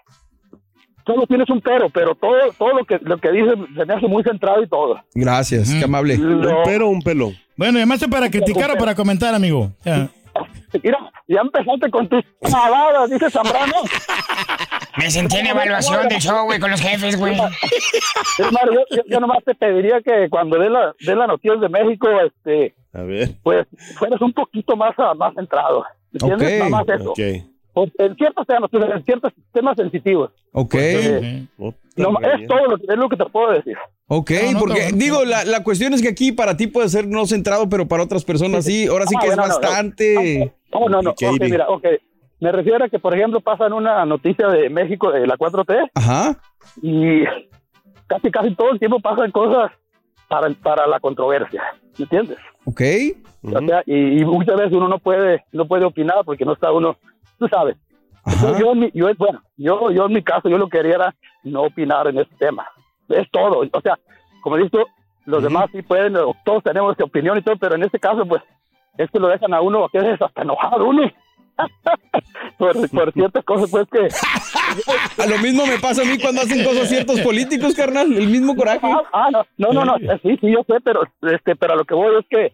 solo 1.05 1.27
tienes 1.27 1.49
un 1.49 1.59
pero, 1.61 1.89
pero 1.89 2.15
todo, 2.15 2.33
todo 2.57 2.73
lo 2.73 2.85
que, 2.85 2.97
lo 3.01 3.17
que 3.17 3.31
dices 3.31 3.53
se 3.75 3.85
me 3.85 3.93
hace 3.93 4.07
muy 4.07 4.23
centrado 4.23 4.63
y 4.63 4.67
todo. 4.69 4.99
Gracias, 5.13 5.71
qué 5.73 5.83
amable. 5.83 6.15
¿Un 6.17 6.47
pero 6.63 6.87
o 6.87 6.89
un 6.89 7.01
pelo? 7.01 7.31
Bueno, 7.61 7.77
¿llamaste 7.77 8.07
para 8.07 8.27
criticar 8.27 8.71
o 8.71 8.75
para 8.75 8.95
comentar, 8.95 9.35
amigo? 9.35 9.69
Ya. 9.85 10.09
mira, 10.83 10.97
ya 11.27 11.41
empezaste 11.41 11.91
con 11.91 12.09
tus 12.09 12.23
pavadas, 12.39 13.07
dice 13.07 13.29
Zambrano. 13.29 13.75
Me 14.97 15.11
sentí 15.11 15.37
en 15.37 15.45
evaluación 15.45 16.07
del 16.07 16.19
show, 16.19 16.45
güey, 16.45 16.59
con 16.59 16.71
los 16.71 16.81
jefes, 16.81 17.19
güey. 17.19 17.33
Hermano, 18.39 18.73
yo, 18.73 18.79
yo, 18.89 19.03
yo 19.07 19.19
nomás 19.19 19.43
te 19.45 19.53
pediría 19.53 20.01
que 20.01 20.27
cuando 20.31 20.57
dé 20.57 20.71
la, 20.71 20.95
dé 21.01 21.15
la 21.15 21.27
noticia 21.27 21.55
de 21.57 21.69
México, 21.69 22.07
este, 22.25 22.73
A 22.93 23.03
ver. 23.03 23.29
pues 23.43 23.67
fueras 23.95 24.19
un 24.21 24.33
poquito 24.33 24.75
más, 24.75 24.95
más 25.15 25.35
centrado. 25.35 25.85
¿Entiendes? 26.13 26.57
Nada 26.57 26.69
más 26.71 26.89
eso. 26.89 27.11
Ok. 27.11 27.19
Porque 27.73 27.93
en 27.99 28.15
ciertos 28.15 28.45
temas, 28.47 28.69
en 28.73 29.03
ciertos 29.05 29.33
temas 29.53 29.77
sensitivos. 29.77 30.31
Ok, 30.51 30.75
Eh, 30.75 31.45
no, 31.95 32.11
mañana. 32.11 32.35
es 32.41 32.47
todo 32.47 32.65
lo 32.67 32.77
que, 32.77 32.83
es 32.89 32.97
lo 32.97 33.07
que 33.09 33.15
te 33.17 33.25
puedo 33.27 33.51
decir. 33.53 33.77
ok, 34.07 34.31
No, 34.43 34.51
no, 34.53 34.59
porque 34.59 34.83
no, 34.85 34.91
no. 34.91 34.97
digo, 34.97 35.25
la, 35.25 35.45
la 35.45 35.63
cuestión 35.63 35.93
es 35.93 36.01
que 36.01 36.09
aquí 36.09 36.31
para 36.33 36.57
ti 36.57 36.67
puede 36.67 36.89
ser 36.89 37.07
no 37.07 37.25
centrado, 37.25 37.69
pero 37.69 37.87
para 37.87 38.03
otras 38.03 38.25
personas 38.25 38.65
sí. 38.65 38.87
Ahora 38.87 39.05
sí 39.07 39.15
Ah, 39.17 39.21
que 39.21 39.27
es 39.27 39.35
bueno, 39.37 39.47
no, 39.47 39.53
no. 39.53 39.59
bastante. 39.61 40.53
No, 40.73 40.89
no, 40.89 41.01
no. 41.01 41.09
Ok, 41.11 41.17
Ok, 41.23 41.35
Ivy. 41.39 41.51
mira, 41.51 41.67
ok. 41.69 41.85
Me 42.41 42.51
refiero 42.51 42.83
a 42.83 42.89
que, 42.89 42.97
por 42.99 43.15
ejemplo, 43.15 43.39
pasan 43.39 43.71
una 43.71 44.03
noticia 44.05 44.47
de 44.47 44.69
México 44.69 45.11
de 45.11 45.27
la 45.27 45.37
4T 45.37 45.91
Ajá. 45.93 46.37
y 46.81 47.23
casi, 48.07 48.31
casi 48.31 48.55
todo 48.55 48.71
el 48.71 48.79
tiempo 48.79 48.99
pasan 48.99 49.31
cosas 49.31 49.71
para, 50.27 50.49
para 50.61 50.87
la 50.87 50.99
controversia. 50.99 51.61
¿Me 51.99 52.03
entiendes? 52.03 52.37
Ok. 52.65 52.81
O 53.43 53.59
sea, 53.65 53.83
y, 53.85 54.21
y 54.21 54.25
muchas 54.25 54.55
veces 54.57 54.73
uno 54.73 54.87
no 54.87 54.99
puede, 54.99 55.43
no 55.51 55.67
puede 55.67 55.85
opinar 55.85 56.17
porque 56.25 56.43
no 56.45 56.53
está 56.53 56.71
uno, 56.71 56.97
tú 57.39 57.47
sabes. 57.47 57.77
Yo, 58.59 58.73
en 58.73 58.79
mi- 58.79 58.91
yo, 58.93 59.07
bueno, 59.17 59.41
yo, 59.57 59.89
yo 59.91 60.05
en 60.05 60.13
mi 60.13 60.23
caso, 60.23 60.47
yo 60.49 60.57
lo 60.57 60.69
que 60.69 60.77
quería 60.77 60.95
era 60.95 61.15
no 61.43 61.63
opinar 61.63 62.07
en 62.07 62.19
este 62.19 62.35
tema. 62.37 62.67
Es 63.09 63.29
todo. 63.31 63.61
O 63.73 63.81
sea, 63.81 63.97
como 64.41 64.57
he 64.57 64.63
dicho, 64.63 64.85
los 65.25 65.41
demás 65.43 65.65
sí 65.71 65.81
pueden, 65.81 66.13
todos 66.45 66.63
tenemos 66.63 66.95
opinión 67.01 67.37
y 67.37 67.41
todo, 67.41 67.55
pero 67.57 67.75
en 67.75 67.83
este 67.83 67.99
caso, 67.99 68.25
pues, 68.25 68.41
es 68.97 69.09
que 69.09 69.19
lo 69.19 69.27
dejan 69.27 69.53
a 69.53 69.61
uno, 69.61 69.85
a 69.85 69.89
veces 69.91 70.21
hasta 70.21 70.41
enojado 70.43 70.85
uno. 70.85 71.09
por, 72.57 72.89
por 72.89 73.13
ciertas 73.13 73.43
cosas, 73.45 73.69
pues, 73.71 73.87
que... 73.91 74.07
A 75.21 75.25
lo 75.27 75.37
mismo 75.39 75.65
me 75.65 75.77
pasa 75.79 76.01
a 76.01 76.05
mí 76.05 76.17
cuando 76.19 76.41
hacen 76.41 76.63
cosas 76.63 76.87
ciertos 76.89 77.19
políticos, 77.21 77.73
carnal. 77.75 78.11
El 78.13 78.27
mismo 78.27 78.55
coraje. 78.55 78.79
Ah, 78.83 79.01
ah, 79.13 79.29
no, 79.31 79.43
no, 79.57 79.73
no, 79.73 79.97
no, 79.97 79.97
sí, 80.23 80.37
sí, 80.39 80.51
yo 80.51 80.63
sé, 80.67 80.79
pero, 80.83 81.01
este, 81.23 81.55
pero 81.55 81.73
a 81.73 81.75
lo 81.75 81.83
que 81.85 81.93
voy 81.93 82.15
es 82.19 82.25
que, 82.29 82.45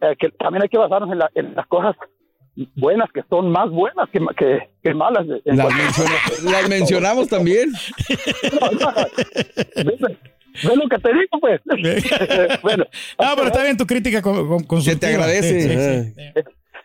eh, 0.00 0.16
que 0.18 0.28
también 0.30 0.62
hay 0.62 0.68
que 0.68 0.78
basarnos 0.78 1.10
en, 1.10 1.18
la- 1.18 1.30
en 1.34 1.54
las 1.54 1.66
cosas 1.66 1.96
buenas, 2.74 3.10
que 3.12 3.22
son 3.28 3.50
más 3.50 3.70
buenas 3.70 4.08
que, 4.10 4.20
que, 4.36 4.68
que 4.82 4.94
malas. 4.94 5.26
En 5.44 5.56
Las, 5.56 5.68
menciona- 5.74 6.50
las 6.52 6.68
mencionamos 6.68 7.28
también. 7.28 7.70
¿Ves? 9.76 10.00
¿Ves 10.62 10.76
lo 10.76 10.88
que 10.88 10.98
te 10.98 11.10
digo, 11.12 11.38
pues? 11.40 11.60
bueno, 12.62 12.84
Ah, 13.18 13.34
pero 13.36 13.48
está 13.48 13.62
bien 13.62 13.76
tu 13.76 13.86
crítica 13.86 14.22
con, 14.22 14.48
con, 14.48 14.64
con 14.64 14.82
Se 14.82 14.96
te 14.96 15.06
agradece. 15.08 16.14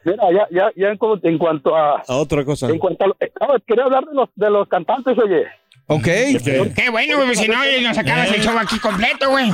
mira, 0.03 0.23
ya, 0.33 0.47
ya, 0.51 0.71
ya 0.75 0.87
en, 0.89 0.97
en 1.23 1.37
cuanto 1.37 1.75
a... 1.75 2.01
A 2.07 2.15
otra 2.17 2.43
cosa. 2.43 2.67
En 2.69 2.77
cuanto 2.79 3.05
a 3.05 3.07
eh, 3.23 3.31
no, 3.39 3.47
quería 3.65 3.85
hablar 3.85 4.03
de 4.05 4.13
los, 4.13 4.29
de 4.35 4.49
los 4.49 4.67
cantantes, 4.67 5.17
oye. 5.17 5.45
Ok. 5.87 6.03
Qué 6.03 6.89
bueno, 6.91 7.17
güey, 7.17 7.35
si 7.35 7.47
no, 7.47 7.57
nos 7.81 7.97
acabas 7.97 8.31
el 8.33 8.41
show 8.41 8.57
aquí 8.59 8.77
completo, 8.79 9.29
güey. 9.29 9.51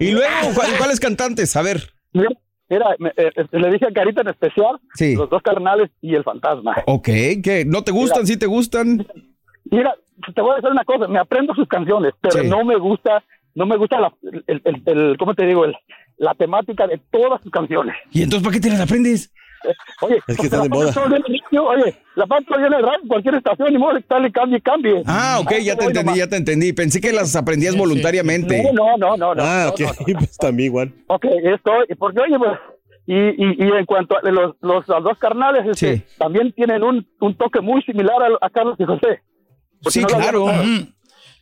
Y 0.00 0.10
luego, 0.10 0.34
¿cuál- 0.54 0.76
¿cuáles 0.76 0.98
cantantes? 0.98 1.54
A 1.56 1.62
ver. 1.62 1.90
Mira, 2.12 2.30
mira, 2.68 2.86
me- 2.98 3.10
eh, 3.16 3.30
eh, 3.36 3.46
le 3.52 3.70
dije 3.70 3.86
a 3.86 3.92
Carita 3.92 4.20
en 4.22 4.28
especial, 4.28 4.78
Sí. 4.94 5.14
los 5.16 5.28
dos 5.30 5.42
carnales 5.42 5.90
y 6.00 6.14
el 6.14 6.24
fantasma. 6.24 6.76
Ok, 6.86 7.04
¿qué? 7.42 7.64
¿No 7.66 7.82
te 7.82 7.92
gustan? 7.92 8.26
¿Sí 8.26 8.36
te 8.36 8.46
gustan? 8.46 9.06
Mira, 9.70 9.94
te 10.34 10.40
voy 10.40 10.52
a 10.52 10.56
decir 10.56 10.70
una 10.70 10.84
cosa, 10.84 11.08
me 11.08 11.18
aprendo 11.18 11.54
sus 11.54 11.66
canciones, 11.68 12.12
pero 12.20 12.42
Sí. 12.42 12.48
no 12.48 12.64
me 12.64 12.76
gusta, 12.76 13.22
no 13.54 13.66
me 13.66 13.76
gusta 13.76 14.00
la, 14.00 14.12
el, 14.46 14.62
el, 14.64 14.82
el- 14.86 15.16
¿cómo 15.18 15.34
te 15.34 15.46
digo? 15.46 15.64
El, 15.64 15.74
la 16.16 16.34
temática 16.34 16.86
de 16.86 17.00
todas 17.10 17.42
sus 17.42 17.50
canciones. 17.50 17.96
¿Y 18.12 18.22
entonces 18.22 18.44
para 18.46 18.54
qué 18.54 18.60
te 18.60 18.70
las 18.70 18.80
aprendes? 18.80 19.32
Oye, 20.00 20.20
Es 20.26 20.36
que 20.36 20.46
están 20.46 20.62
de 20.62 20.68
moda. 20.68 20.92
Oye, 20.96 21.96
la 22.16 22.26
en 22.56 22.64
el 22.74 22.82
radio, 22.82 23.00
cualquier 23.08 23.34
estación, 23.36 23.72
y 23.74 23.78
modo 23.78 23.94
de 23.94 24.00
que 24.02 24.06
tal 24.08 24.26
y 24.26 24.32
cambie, 24.32 24.60
cambie. 24.60 25.02
Ah, 25.06 25.38
ok, 25.40 25.52
ya 25.62 25.76
te 25.76 25.84
entendí, 25.86 26.18
ya 26.18 26.28
te 26.28 26.36
entendí. 26.36 26.72
Pensé 26.72 27.00
que 27.00 27.12
las 27.12 27.34
aprendías 27.36 27.76
voluntariamente. 27.76 28.62
No, 28.72 28.96
no, 28.96 29.16
no, 29.16 29.34
no. 29.34 29.42
Ah, 29.42 29.64
no, 29.66 29.70
ok. 29.70 29.80
no, 29.80 29.86
no. 30.12 30.18
Pues 30.18 30.36
también 30.36 30.66
igual. 30.66 30.92
Ok, 31.08 31.24
esto, 31.24 31.70
porque 31.98 32.20
oye, 32.20 32.38
pues, 32.38 32.52
y, 33.06 33.14
y, 33.14 33.56
y 33.58 33.70
en 33.78 33.84
cuanto 33.86 34.16
a 34.16 34.30
los, 34.30 34.54
los, 34.60 34.88
los 34.88 35.04
dos 35.04 35.18
carnales, 35.18 35.66
este, 35.66 35.96
Sí. 35.98 36.04
también 36.18 36.52
tienen 36.52 36.82
un, 36.82 37.06
un 37.20 37.36
toque 37.36 37.60
muy 37.60 37.82
similar 37.82 38.16
a, 38.22 38.46
a 38.46 38.50
Carlos 38.50 38.76
y 38.78 38.84
José. 38.84 39.20
Sí, 39.88 40.00
no 40.00 40.06
claro. 40.08 40.50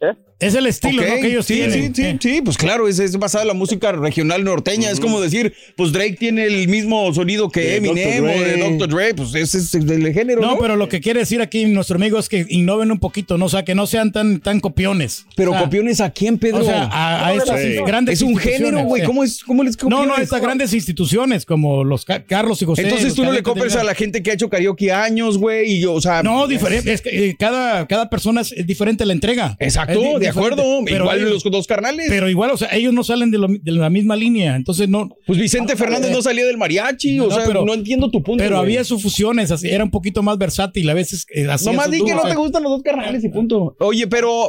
¿Eh? 0.00 0.14
Es 0.40 0.54
el 0.56 0.66
estilo 0.66 1.02
¿no? 1.02 1.08
que 1.20 1.26
ellos 1.28 1.46
sí, 1.46 1.54
tienen. 1.54 1.94
Sí, 1.94 2.02
sí, 2.04 2.18
sí, 2.20 2.42
pues 2.42 2.56
claro, 2.56 2.88
es, 2.88 2.98
es 2.98 3.16
basada 3.16 3.42
en 3.42 3.48
la 3.48 3.54
música 3.54 3.92
regional 3.92 4.42
norteña. 4.42 4.90
Es 4.90 4.98
como 4.98 5.20
decir, 5.20 5.54
pues 5.76 5.92
Drake 5.92 6.16
tiene 6.18 6.46
el 6.46 6.66
mismo 6.66 7.14
sonido 7.14 7.48
que 7.48 7.60
De 7.60 7.76
Eminem 7.76 8.24
Dr. 8.24 8.36
o 8.36 8.40
de. 8.44 8.76
Dr. 8.78 8.88
Dre, 8.88 9.14
pues 9.14 9.34
ese 9.34 9.58
es 9.58 9.74
el 9.74 10.12
género, 10.12 10.40
¿no? 10.42 10.52
No, 10.52 10.58
pero 10.58 10.74
lo 10.76 10.88
que 10.88 11.00
quiere 11.00 11.20
decir 11.20 11.40
aquí 11.40 11.64
nuestro 11.66 11.96
amigo 11.96 12.18
es 12.18 12.28
que 12.28 12.44
innoven 12.48 12.90
un 12.90 12.98
poquito, 12.98 13.38
¿no? 13.38 13.44
O 13.44 13.48
sea, 13.48 13.64
que 13.64 13.74
no 13.76 13.86
sean 13.86 14.10
tan, 14.10 14.40
tan 14.40 14.58
copiones. 14.60 15.26
Pero 15.36 15.52
O 15.52 15.54
sea, 15.54 15.62
copiones 15.64 16.00
a 16.00 16.10
quién, 16.10 16.38
Pedro? 16.38 16.58
O 16.58 16.64
sea, 16.64 16.84
a, 16.84 17.28
a 17.28 17.34
estas 17.34 17.60
Sí. 17.60 17.76
grandes 17.86 18.14
es 18.14 18.22
un 18.22 18.36
género, 18.36 18.82
güey. 18.82 19.04
¿Cómo 19.04 19.22
es? 19.22 19.44
¿Cómo 19.44 19.62
les 19.62 19.80
No, 19.82 19.88
no, 19.90 19.96
copiones? 19.98 20.24
estas 20.24 20.40
grandes 20.40 20.72
instituciones 20.72 21.46
como 21.46 21.84
los 21.84 22.04
Ca- 22.04 22.24
Carlos 22.24 22.60
y 22.62 22.64
José. 22.64 22.82
Entonces 22.82 23.14
tú 23.14 23.22
no 23.24 23.30
le 23.32 23.42
del 23.42 23.78
a 23.78 23.84
la 23.84 23.94
gente 23.94 24.22
que 24.22 24.32
ha 24.32 24.34
hecho 24.34 24.48
karaoke 24.48 24.90
años, 24.90 25.38
güey, 25.38 25.72
y 25.74 25.80
yo, 25.80 25.92
o 25.92 26.00
sea... 26.00 26.22
No, 26.22 26.46
diferente. 26.48 26.92
Es 26.92 27.00
que 27.00 27.28
eh, 27.28 27.36
cada, 27.38 27.86
cada 27.86 28.10
persona 28.10 28.40
es, 28.40 28.54
diferente 28.66 29.06
la 29.06 29.12
entrega. 29.12 29.56
Exacto, 29.60 30.18
de. 30.18 30.31
Acuerdo. 30.32 30.62
Pero 30.84 31.04
Igual 31.04 31.18
ellos- 31.20 31.44
los 31.44 31.52
dos 31.52 31.66
carnales. 31.66 32.06
Pero 32.08 32.28
igual, 32.28 32.50
o 32.50 32.56
sea, 32.56 32.68
ellos 32.72 32.92
no 32.92 33.04
salen 33.04 33.30
de, 33.30 33.38
lo- 33.38 33.48
de 33.48 33.72
la 33.72 33.88
misma 33.90 34.16
línea. 34.16 34.56
Entonces 34.56 34.88
no. 34.88 35.08
pues 35.26 35.38
Vicente 35.38 35.76
Fernández 35.76 36.10
no 36.10 36.20
salía 36.22 36.44
del 36.44 36.58
mariachi, 36.58 37.20
o 37.20 37.30
sea, 37.30 37.44
pero- 37.46 37.64
no 37.64 37.74
entiendo 37.74 38.10
tu 38.10 38.22
punto. 38.22 38.42
Pero 38.42 38.56
güey. 38.56 38.66
había 38.68 38.84
sus 38.84 39.02
fusiones, 39.02 39.50
así, 39.50 39.68
era 39.68 39.84
un 39.84 39.90
poquito 39.90 40.22
más 40.22 40.36
versátil. 40.38 40.88
A 40.90 40.94
veces 40.94 41.26
eh, 41.34 41.44
Nomás 41.64 41.90
di 41.90 42.04
que 42.04 42.14
no 42.14 42.22
o 42.22 42.28
te 42.28 42.34
gustan 42.34 42.62
los 42.62 42.72
dos 42.72 42.82
carnales 42.82 43.22
y 43.24 43.28
punto. 43.28 43.76
Oye, 43.80 44.06
pero, 44.08 44.48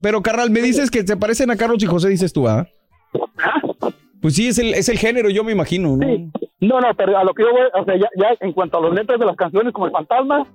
pero 0.00 0.22
carnal, 0.22 0.50
me 0.50 0.60
dices 0.62 0.90
que 0.90 1.04
te 1.04 1.16
parecen 1.16 1.50
a 1.50 1.56
Carlos 1.56 1.82
y 1.82 1.86
José, 1.86 2.08
dices 2.08 2.32
tú, 2.32 2.48
¿ah? 2.48 2.66
Pues 4.20 4.34
sí, 4.34 4.48
es 4.48 4.58
el, 4.58 4.74
es 4.74 4.88
el 4.88 4.98
género, 4.98 5.30
yo 5.30 5.44
me 5.44 5.52
imagino, 5.52 5.96
¿no? 5.96 6.06
Sí. 6.06 6.26
No, 6.60 6.80
no, 6.80 6.88
pero 6.96 7.16
a 7.18 7.22
lo 7.22 7.32
que 7.34 7.42
yo 7.42 7.50
voy, 7.52 7.60
o 7.80 7.84
sea, 7.84 7.94
ya, 7.96 8.08
ya 8.16 8.28
en 8.40 8.52
cuanto 8.52 8.78
a 8.78 8.80
los 8.80 8.94
letras 8.94 9.20
de 9.20 9.26
las 9.26 9.36
canciones 9.36 9.72
como 9.72 9.86
El 9.86 9.92
Fantasma, 9.92 10.46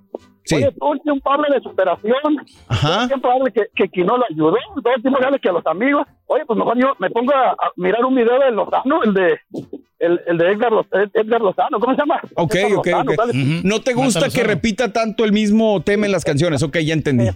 Sí. 0.43 0.55
oye, 0.55 0.71
todo 0.79 0.93
el 0.93 1.01
tiempo 1.01 1.31
habla 1.31 1.47
de 1.53 1.61
superación, 1.61 2.45
Ajá. 2.67 3.07
tiempo 3.07 3.29
habla 3.31 3.51
que, 3.51 3.61
que 3.75 3.87
quien 3.89 4.07
no 4.07 4.17
lo 4.17 4.25
ayudó, 4.29 4.55
todo 4.83 4.93
el 4.95 5.01
tiempo 5.01 5.19
habla 5.23 5.37
que 5.39 5.49
a 5.49 5.51
los 5.51 5.65
amigos, 5.67 6.07
oye, 6.27 6.43
pues 6.45 6.57
mejor 6.57 6.77
yo 6.79 6.93
me 6.99 7.09
pongo 7.11 7.31
a, 7.33 7.51
a 7.51 7.71
mirar 7.75 8.03
un 8.05 8.15
video 8.15 8.39
de 8.39 8.51
Lozano, 8.51 9.03
el 9.03 9.13
de, 9.13 9.39
el, 9.99 10.19
el 10.25 10.37
de 10.37 10.51
Edgar, 10.51 10.71
Lo- 10.71 10.85
Edgar 10.91 11.41
Lozano, 11.41 11.79
¿cómo 11.79 11.93
se 11.93 12.01
llama? 12.01 12.19
Ok, 12.35 12.55
Edgar 12.55 12.73
ok, 12.79 12.85
Lozano, 12.87 13.11
ok. 13.11 13.15
¿cuál 13.15 13.29
es? 13.29 13.63
No 13.63 13.81
te 13.81 13.93
gusta 13.93 14.29
que 14.29 14.43
repita 14.43 14.91
tanto 14.91 15.23
el 15.25 15.31
mismo 15.31 15.81
tema 15.83 16.07
en 16.07 16.11
las 16.11 16.23
canciones. 16.25 16.63
Ok, 16.63 16.77
ya 16.79 16.93
entendí. 16.93 17.29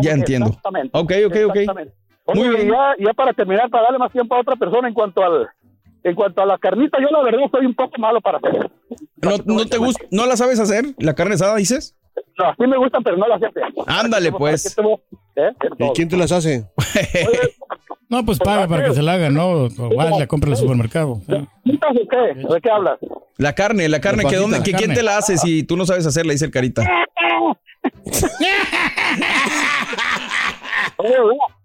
Ya 0.00 0.12
entiendo. 0.12 0.46
Exactamente. 0.50 0.90
Ok, 0.96 1.12
ok, 1.26 1.36
ok. 1.48 1.56
Exactamente. 1.56 1.94
Oye, 2.26 2.40
Muy 2.40 2.56
bien. 2.56 2.68
Ya, 2.70 2.94
ya 3.06 3.12
para 3.14 3.32
terminar, 3.32 3.68
para 3.68 3.82
darle 3.84 3.98
más 3.98 4.12
tiempo 4.12 4.34
a 4.36 4.40
otra 4.40 4.54
persona 4.56 4.86
en 4.88 4.94
cuanto 4.94 5.22
al 5.24 5.48
en 6.04 6.14
cuanto 6.14 6.42
a 6.42 6.46
la 6.46 6.58
carnita, 6.58 6.98
yo 7.00 7.08
la 7.10 7.22
verdad 7.22 7.40
soy 7.50 7.64
un 7.66 7.74
poco 7.74 7.98
malo 7.98 8.20
para 8.20 8.36
hacer. 8.38 8.70
¿No, 9.22 9.30
no 9.46 9.64
te 9.66 9.78
gusta? 9.78 10.04
¿No 10.10 10.26
la 10.26 10.36
sabes 10.36 10.60
hacer? 10.60 10.84
¿La 10.98 11.14
carne 11.14 11.34
asada, 11.34 11.56
dices? 11.56 11.96
No, 12.38 12.54
sí 12.58 12.66
me 12.66 12.76
gustan, 12.76 13.02
pero 13.02 13.16
no 13.16 13.28
las 13.28 13.42
hace. 13.42 13.60
Ándale, 13.86 14.32
pues. 14.32 14.76
¿Eh? 15.36 15.50
¿Y 15.78 15.88
quién 15.94 16.08
te 16.08 16.16
las 16.16 16.32
hace? 16.32 16.66
No, 18.06 18.24
pues 18.24 18.38
paga 18.38 18.68
para 18.68 18.84
que 18.84 18.92
se 18.92 19.02
la 19.02 19.14
haga, 19.14 19.30
¿no? 19.30 19.64
O 19.64 19.96
vaya, 19.96 20.26
compra 20.28 20.48
en 20.48 20.52
el 20.52 20.58
supermercado. 20.58 21.20
¿De 21.26 22.60
qué 22.62 22.70
hablas? 22.70 22.98
La 23.38 23.54
carne, 23.54 23.88
la 23.88 24.00
carne. 24.00 24.22
La 24.22 24.28
que 24.28 24.36
dónde, 24.36 24.62
que 24.62 24.72
La 24.72 24.78
¿Quién 24.78 24.94
te 24.94 25.02
la 25.02 25.16
hace 25.16 25.38
si 25.38 25.64
tú 25.64 25.76
no 25.76 25.86
sabes 25.86 26.06
hacerla? 26.06 26.32
Dice 26.32 26.44
el 26.44 26.50
carita. 26.52 26.84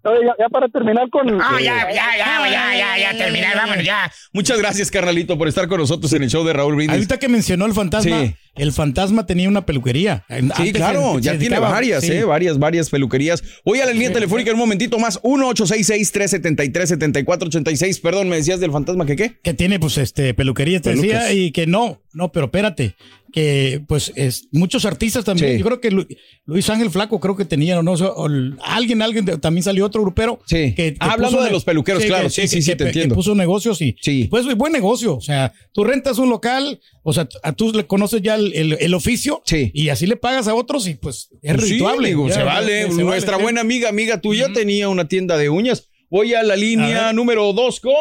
Oye, 0.02 0.20
ya, 0.26 0.34
ya 0.38 0.48
para 0.50 0.68
terminar 0.68 1.08
con... 1.10 1.40
Ah, 1.40 1.58
ya, 1.60 1.90
ya, 1.92 2.16
ya, 2.18 2.48
ya, 2.50 2.76
ya, 2.76 2.98
ya, 3.12 3.18
terminar, 3.18 3.56
vámonos, 3.56 3.84
ya. 3.84 4.10
Muchas 4.32 4.58
gracias, 4.58 4.90
carnalito, 4.90 5.36
por 5.38 5.48
estar 5.48 5.68
con 5.68 5.78
nosotros 5.80 6.12
en 6.12 6.22
el 6.22 6.30
show 6.30 6.44
de 6.44 6.52
Raúl 6.52 6.76
Brindis. 6.76 6.94
Ahorita 6.94 7.18
que 7.18 7.28
mencionó 7.28 7.66
el 7.66 7.72
fantasma, 7.74 8.20
Sí. 8.26 8.34
el 8.56 8.72
fantasma 8.72 9.26
tenía 9.26 9.48
una 9.48 9.64
peluquería. 9.66 10.24
Sí, 10.28 10.34
Antes 10.36 10.72
claro, 10.72 11.14
se- 11.16 11.22
ya 11.22 11.32
se 11.32 11.38
tiene 11.38 11.56
dedicaba- 11.56 11.70
varias, 11.70 12.04
sí. 12.04 12.12
eh, 12.12 12.24
varias, 12.24 12.58
varias 12.58 12.90
peluquerías. 12.90 13.42
Voy 13.64 13.80
a 13.80 13.86
la 13.86 13.92
línea 13.92 14.12
telefónica 14.12 14.50
en 14.50 14.54
un 14.56 14.60
momentito 14.60 14.98
más, 14.98 15.20
1-866-373-7486. 15.22 18.00
Perdón, 18.00 18.28
me 18.28 18.36
decías 18.36 18.60
del 18.60 18.70
fantasma 18.72 19.06
que 19.06 19.16
qué? 19.16 19.38
Que 19.42 19.54
tiene, 19.54 19.78
pues, 19.80 19.98
este, 19.98 20.34
peluquería, 20.34 20.80
te 20.80 20.90
decía, 20.90 21.18
Pelucas. 21.20 21.32
y 21.34 21.52
que 21.52 21.66
no, 21.66 22.00
no, 22.12 22.30
pero 22.32 22.46
espérate, 22.46 22.96
que, 23.32 23.82
pues, 23.86 24.12
es, 24.16 24.48
muchos 24.52 24.84
artistas 24.84 25.24
también, 25.24 25.52
Sí. 25.52 25.58
yo 25.58 25.64
creo 25.66 25.80
que 25.80 25.90
Lu- 25.90 26.06
Luis 26.46 26.68
Ángel 26.70 26.90
Flaco 26.90 27.20
creo 27.20 27.36
que 27.36 27.44
tenía, 27.44 27.78
o 27.78 27.82
no, 27.82 27.92
o 27.92 28.26
el- 28.26 28.56
alguien, 28.62 29.02
alguien, 29.02 29.24
de- 29.24 29.38
también 29.38 29.62
salió 29.62 29.86
otro 29.86 30.02
grupero. 30.02 30.40
Sí. 30.46 30.74
Que, 30.74 30.94
que 30.94 30.96
Ah, 31.00 31.12
hablando 31.12 31.42
de 31.42 31.50
los 31.50 31.64
peluqueros, 31.64 32.04
claro, 32.04 32.28
sí, 32.30 32.48
sí, 32.48 32.62
sí, 32.62 32.74
te 32.76 32.84
entiendo. 32.84 33.14
Que 33.14 33.16
puso 33.16 33.34
negocios 33.34 33.80
y, 33.82 33.96
Sí. 34.00 34.26
pues, 34.30 34.46
buen 34.56 34.72
negocio, 34.72 35.16
o 35.16 35.20
sea, 35.20 35.52
tú 35.72 35.84
rentas 35.84 36.18
un 36.18 36.28
local, 36.30 36.80
o 37.02 37.12
sea, 37.12 37.28
a 37.42 37.52
tú 37.52 37.72
le 37.72 37.86
conoces 37.86 38.20
ya 38.22 38.34
el, 38.34 38.52
el- 38.54 38.76
el 38.80 38.94
oficio, 38.94 39.42
Sí. 39.44 39.70
y 39.74 39.88
así 39.90 40.06
le 40.06 40.16
pagas 40.16 40.48
a 40.48 40.54
otros 40.54 40.86
y, 40.88 40.94
pues, 40.94 41.30
es 41.42 41.60
Sí, 41.62 41.72
rituable. 41.74 42.10
ya, 42.28 42.34
se 42.34 42.42
vale. 42.42 42.90
se 42.92 43.02
Nuestra 43.02 43.32
vale, 43.32 43.42
buena 43.44 43.60
amiga, 43.60 43.88
amiga 43.88 44.20
tuya, 44.20 44.52
tenía 44.52 44.88
una 44.88 45.08
tienda 45.08 45.36
de 45.36 45.48
uñas. 45.50 45.88
Voy 46.10 46.34
a 46.34 46.42
la 46.42 46.56
línea 46.56 47.10
A 47.10 47.12
número 47.12 47.52
dos 47.52 47.78
con 47.78 47.92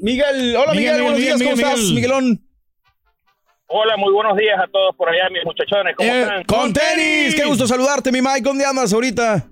Miguel. 0.00 0.54
Hola, 0.56 0.72
Miguel, 0.72 0.76
Miguel, 0.76 0.76
Miguel, 0.76 1.02
buenos 1.02 1.18
días, 1.20 1.38
Miguel, 1.38 1.54
¿cómo 1.54 1.66
estás, 1.66 1.78
Miguel. 1.80 1.94
Miguelón? 1.94 2.47
Hola, 3.70 3.96
muy 3.98 4.12
buenos 4.12 4.36
días 4.36 4.58
a 4.58 4.66
todos 4.66 4.96
por 4.96 5.10
allá, 5.10 5.28
mis 5.30 5.44
muchachones. 5.44 5.94
¿Cómo 5.96 6.10
Eh, 6.10 6.20
están? 6.22 6.44
Con 6.44 6.72
tenis, 6.72 7.34
qué 7.34 7.44
gusto 7.44 7.66
saludarte, 7.66 8.10
mi 8.10 8.20
Mike. 8.22 8.40
¿Dónde 8.42 8.64
andas 8.64 8.92
ahorita? 8.94 9.44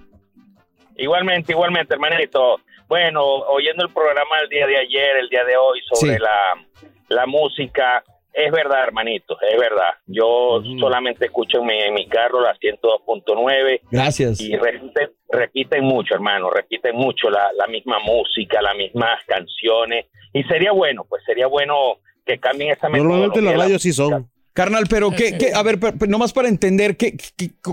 Igualmente, 0.96 1.52
igualmente, 1.52 1.92
hermanito. 1.94 2.60
Bueno, 2.88 3.22
oyendo 3.22 3.84
el 3.84 3.92
programa 3.92 4.38
el 4.42 4.48
día 4.48 4.66
de 4.66 4.78
ayer, 4.78 5.16
el 5.20 5.28
día 5.28 5.44
de 5.44 5.56
hoy, 5.56 5.80
sobre 5.92 6.14
Sí. 6.14 6.18
la, 6.22 6.86
la 7.08 7.26
música, 7.26 8.02
es 8.32 8.50
verdad, 8.52 8.84
hermanito, 8.84 9.36
es 9.42 9.58
verdad. 9.60 9.94
Yo 10.06 10.62
solamente 10.78 11.26
escucho 11.26 11.58
en 11.58 11.66
mi, 11.66 11.78
en 11.78 11.92
mi 11.92 12.08
carro 12.08 12.40
la 12.40 12.54
102.9 12.56 13.80
Gracias. 13.90 14.40
y 14.40 14.56
repiten, 14.56 15.10
repiten 15.28 15.84
mucho, 15.84 16.14
hermano, 16.14 16.48
repiten 16.48 16.96
mucho 16.96 17.28
la, 17.28 17.50
la 17.58 17.66
misma 17.66 17.98
música, 17.98 18.62
las 18.62 18.76
mismas 18.76 19.22
canciones. 19.26 20.06
Y 20.32 20.42
sería 20.44 20.72
bueno, 20.72 21.04
pues 21.06 21.22
sería 21.26 21.46
bueno 21.48 21.98
que 22.26 22.38
cambien 22.38 22.72
esa 22.72 22.88
Normalmente 22.88 23.40
las 23.40 23.56
radios 23.56 23.82
sí 23.82 23.92
son. 23.92 24.28
Carnal, 24.52 24.86
pero 24.88 25.10
que, 25.10 25.36
que- 25.36 25.52
a 25.52 25.62
ver, 25.62 25.78
pero- 25.78 25.98
pero 25.98 26.10
nomás 26.10 26.32
para 26.32 26.48
entender 26.48 26.96
que, 26.96 27.14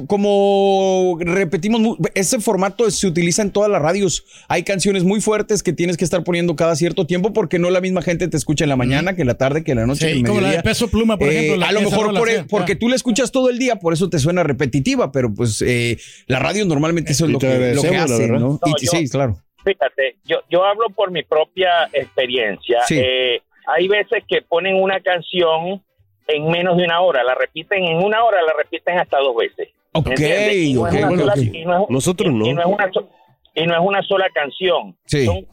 como 0.07 1.17
repetimos, 1.21 1.97
ese 2.13 2.39
formato 2.41 2.91
se 2.91 3.07
utiliza 3.07 3.41
en 3.41 3.51
todas 3.51 3.71
las 3.71 3.81
radios. 3.81 4.25
Hay 4.49 4.63
canciones 4.63 5.05
muy 5.05 5.21
fuertes 5.21 5.63
que 5.63 5.71
tienes 5.71 5.95
que 5.95 6.03
estar 6.03 6.23
poniendo 6.25 6.55
cada 6.57 6.75
cierto 6.75 7.07
tiempo 7.07 7.31
porque 7.31 7.57
no 7.57 7.69
la 7.69 7.79
misma 7.79 8.01
gente 8.01 8.27
te 8.27 8.35
escucha 8.35 8.65
en 8.65 8.69
la 8.69 8.75
mañana, 8.75 9.15
que 9.15 9.21
en 9.21 9.27
la 9.27 9.35
tarde, 9.37 9.63
que 9.63 9.71
en 9.71 9.77
la 9.77 9.85
noche, 9.85 10.13
Sí, 10.13 10.21
que 10.23 10.27
como 10.27 10.41
la 10.41 10.51
de. 10.51 10.61
Peso 10.63 10.89
Pluma, 10.89 11.17
por 11.17 11.29
Eh, 11.29 11.31
ejemplo, 11.37 11.55
la 11.57 11.67
a 11.69 11.71
lo 11.71 11.81
mejor 11.81 12.13
por- 12.17 12.29
hacía. 12.29 12.45
porque 12.49 12.73
Ah. 12.73 12.77
tú 12.79 12.89
la 12.89 12.95
escuchas 12.95 13.31
todo 13.31 13.49
el 13.49 13.57
día, 13.59 13.77
por 13.77 13.93
eso 13.93 14.09
te 14.09 14.19
suena 14.19 14.43
repetitiva, 14.43 15.11
pero 15.13 15.33
pues 15.33 15.63
eh, 15.65 15.97
la 16.27 16.39
radio 16.39 16.65
normalmente 16.65 17.13
eso 17.13 17.25
es 17.25 17.31
lo 17.31 17.39
que, 17.39 17.73
lo 17.75 17.81
que 17.81 17.95
hace. 17.95 18.27
¿no? 18.27 18.39
No, 18.39 18.59
Y 18.81 18.85
sí, 18.87 19.07
claro. 19.09 19.37
Fíjate, 19.63 20.17
yo, 20.25 20.39
yo 20.49 20.65
hablo 20.65 20.87
por 20.93 21.11
mi 21.11 21.23
propia 21.23 21.69
experiencia. 21.93 22.79
Sí. 22.85 22.97
Eh, 22.99 23.41
hay 23.67 23.87
veces 23.87 24.23
que 24.27 24.41
ponen 24.41 24.81
una 24.81 24.99
canción 24.99 25.81
en 26.27 26.49
menos 26.49 26.77
de 26.77 26.83
una 26.85 27.01
hora, 27.01 27.23
la 27.23 27.35
repiten 27.35 27.83
en 27.83 27.97
una 27.97 28.23
hora, 28.23 28.41
la 28.41 28.53
repiten 28.57 28.97
hasta 28.97 29.19
dos 29.19 29.35
veces. 29.35 29.69
Ok, 29.93 30.07
¿Entiendes? 30.07 30.55
Y 30.55 30.73
no 30.73 30.89
sola- 30.89 31.33
y 31.37 31.65
no 31.65 31.83
es- 31.83 31.89
Nosotros 31.89 32.29
y- 32.31 32.35
y 32.49 32.53
no. 32.53 32.53
no 32.55 32.61
es 32.61 32.67
una 32.67 32.91
y 33.55 33.67
no 33.67 33.73
es 33.75 33.79
una 33.81 34.01
sola 34.03 34.27
canción. 34.33 34.95
Sí. 35.05 35.25
Son 35.25 35.45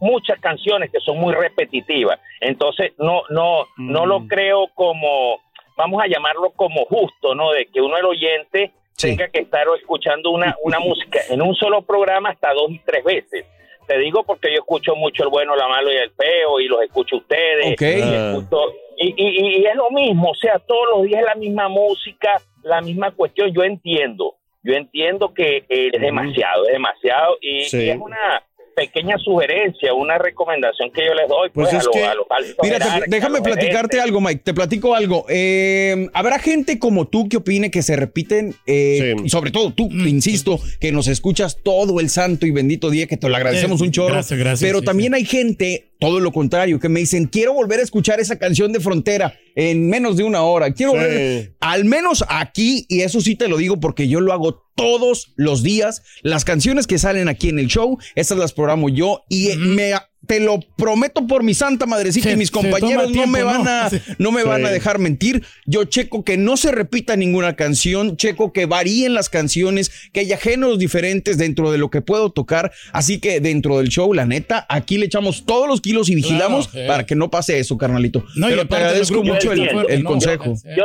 muchas 0.00 0.40
canciones 0.40 0.90
que 0.90 1.00
son 1.00 1.18
muy 1.18 1.34
repetitivas. 1.34 2.18
Entonces, 2.40 2.92
no, 2.98 3.22
no, 3.30 3.66
no 3.76 4.04
Mm. 4.04 4.08
lo 4.08 4.26
creo 4.26 4.68
como, 4.74 5.38
vamos 5.76 6.02
a 6.02 6.06
llamarlo 6.08 6.50
como 6.56 6.84
justo, 6.86 7.34
¿no? 7.34 7.50
De 7.52 7.66
que 7.66 7.80
uno, 7.80 7.96
el 7.98 8.04
oyente, 8.06 8.72
Sí. 8.96 9.08
tenga 9.16 9.28
que 9.28 9.40
estar 9.40 9.66
escuchando 9.78 10.30
una, 10.30 10.56
una 10.62 10.78
música 10.80 11.20
en 11.28 11.42
un 11.42 11.54
solo 11.54 11.82
programa 11.82 12.30
hasta 12.30 12.52
dos 12.54 12.70
y 12.70 12.78
tres 12.78 13.04
veces. 13.04 13.44
Te 13.92 13.98
digo 13.98 14.22
porque 14.24 14.48
yo 14.50 14.60
escucho 14.60 14.96
mucho 14.96 15.24
el 15.24 15.28
bueno, 15.28 15.54
la 15.54 15.68
malo 15.68 15.92
y 15.92 15.96
el 15.96 16.10
feo 16.12 16.60
y 16.60 16.66
los 16.66 16.82
escucho 16.82 17.16
ustedes. 17.16 17.66
Y, 17.78 17.84
Ah. 17.84 18.32
escucho- 18.36 18.72
y, 18.96 19.14
y- 19.16 19.60
y 19.60 19.66
es 19.66 19.74
lo 19.76 19.90
mismo, 19.90 20.30
o 20.30 20.34
sea, 20.34 20.58
todos 20.60 20.88
los 20.94 21.02
días 21.02 21.20
es 21.20 21.26
la 21.26 21.34
misma 21.34 21.68
música, 21.68 22.40
la 22.62 22.80
misma 22.80 23.10
cuestión. 23.10 23.52
Yo 23.52 23.62
entiendo, 23.64 24.36
yo 24.62 24.74
entiendo 24.74 25.34
que 25.34 25.64
eh, 25.68 25.90
es 25.92 26.00
demasiado, 26.00 26.66
es 26.66 26.72
demasiado 26.72 27.36
y, 27.40 27.62
Sí. 27.64 27.84
y 27.84 27.90
es 27.90 27.98
una 27.98 28.42
pequeña 28.74 29.16
sugerencia, 29.18 29.92
una 29.94 30.18
recomendación 30.18 30.90
que 30.92 31.04
yo 31.06 31.14
les 31.14 31.28
doy 31.28 31.50
pues, 31.52 31.68
Pues 31.70 31.74
a, 31.74 31.78
es 31.78 31.84
los, 31.84 31.92
que- 31.94 32.04
a 32.04 32.10
altos 32.10 32.26
Mira, 32.62 32.78
te- 32.78 32.84
a 32.84 33.00
déjame 33.06 33.40
platicarte 33.42 34.00
algo, 34.00 34.20
Mike. 34.20 34.42
Te 34.44 34.54
platico 34.54 34.94
algo. 34.94 35.26
Eh, 35.28 36.08
Habrá 36.14 36.38
gente 36.38 36.78
como 36.78 37.06
tú 37.08 37.28
que 37.28 37.36
opine 37.38 37.70
que 37.70 37.82
se 37.82 37.96
repiten, 37.96 38.54
eh, 38.66 39.14
Sí. 39.18 39.22
y 39.26 39.28
sobre 39.30 39.50
todo 39.50 39.72
tú, 39.72 39.88
Mm. 39.90 40.08
insisto, 40.08 40.58
que 40.80 40.92
nos 40.92 41.08
escuchas 41.08 41.58
todo 41.62 42.00
el 42.00 42.08
santo 42.08 42.46
y 42.46 42.50
bendito 42.50 42.90
día, 42.90 43.06
que 43.06 43.16
te 43.16 43.28
lo 43.28 43.36
agradecemos 43.36 43.80
Eh, 43.80 43.84
un 43.84 43.90
chorro. 43.92 44.14
gracias, 44.14 44.38
gracias, 44.38 44.68
pero 44.68 44.80
sí, 44.80 44.84
también 44.84 45.14
hay 45.14 45.24
gente, 45.24 45.92
todo 46.00 46.18
lo 46.20 46.32
contrario, 46.32 46.80
que 46.80 46.88
me 46.88 47.00
dicen, 47.00 47.26
quiero 47.26 47.52
volver 47.54 47.80
a 47.80 47.82
escuchar 47.82 48.20
esa 48.20 48.38
canción 48.38 48.72
de 48.72 48.80
Frontera 48.80 49.34
en 49.54 49.88
menos 49.88 50.16
de 50.16 50.24
una 50.24 50.42
hora. 50.42 50.72
Quiero 50.72 50.92
Sí. 50.92 50.98
volver, 50.98 51.52
al 51.60 51.84
menos 51.84 52.24
aquí, 52.28 52.86
y 52.88 53.02
eso 53.02 53.20
sí 53.20 53.36
te 53.36 53.48
lo 53.48 53.56
digo 53.58 53.78
porque 53.78 54.08
yo 54.08 54.20
lo 54.20 54.32
hago 54.32 54.61
todos 54.74 55.32
los 55.36 55.62
días. 55.62 56.02
Las 56.22 56.44
canciones 56.44 56.86
que 56.86 56.98
salen 56.98 57.28
aquí 57.28 57.48
en 57.48 57.58
el 57.58 57.66
show, 57.68 57.98
esas 58.14 58.38
las 58.38 58.52
programo 58.52 58.88
yo 58.88 59.22
y 59.28 59.48
eh, 59.50 59.56
me 59.56 59.92
te 60.24 60.38
lo 60.38 60.60
prometo 60.76 61.26
por 61.26 61.42
mi 61.42 61.52
santa 61.52 61.84
madrecita 61.84 62.28
Se- 62.28 62.34
y 62.34 62.36
mis 62.36 62.52
compañeros 62.52 63.10
no 63.10 63.26
me 63.26 63.42
van 63.42 63.66
a 63.66 63.90
no 64.18 64.30
me 64.30 64.44
van 64.44 64.64
a 64.64 64.70
dejar 64.70 65.00
mentir. 65.00 65.44
Yo 65.66 65.82
checo 65.82 66.22
que 66.22 66.36
no 66.36 66.56
se 66.56 66.70
repita 66.70 67.16
ninguna 67.16 67.56
canción, 67.56 68.16
checo 68.16 68.52
que 68.52 68.66
varíen 68.66 69.14
las 69.14 69.28
canciones, 69.28 69.90
que 70.12 70.20
haya 70.20 70.36
géneros 70.36 70.78
diferentes 70.78 71.38
dentro 71.38 71.72
de 71.72 71.78
lo 71.78 71.90
que 71.90 72.02
puedo 72.02 72.30
tocar. 72.30 72.70
Así 72.92 73.18
que 73.18 73.40
dentro 73.40 73.78
del 73.78 73.88
show, 73.88 74.14
la 74.14 74.24
neta, 74.24 74.64
aquí 74.68 74.96
le 74.96 75.06
echamos 75.06 75.44
todos 75.44 75.66
los 75.66 75.80
kilos 75.80 76.08
y 76.08 76.14
vigilamos 76.14 76.68
Claro, 76.68 76.84
sí. 76.84 76.88
para 76.88 77.04
que 77.04 77.16
no 77.16 77.28
pase 77.28 77.58
eso, 77.58 77.76
carnalito. 77.76 78.24
No, 78.36 78.46
Pero 78.46 78.68
te 78.68 78.76
agradezco 78.76 79.24
mucho 79.24 79.50
el, 79.50 80.04
consejo. 80.04 80.54
Yo, 80.76 80.84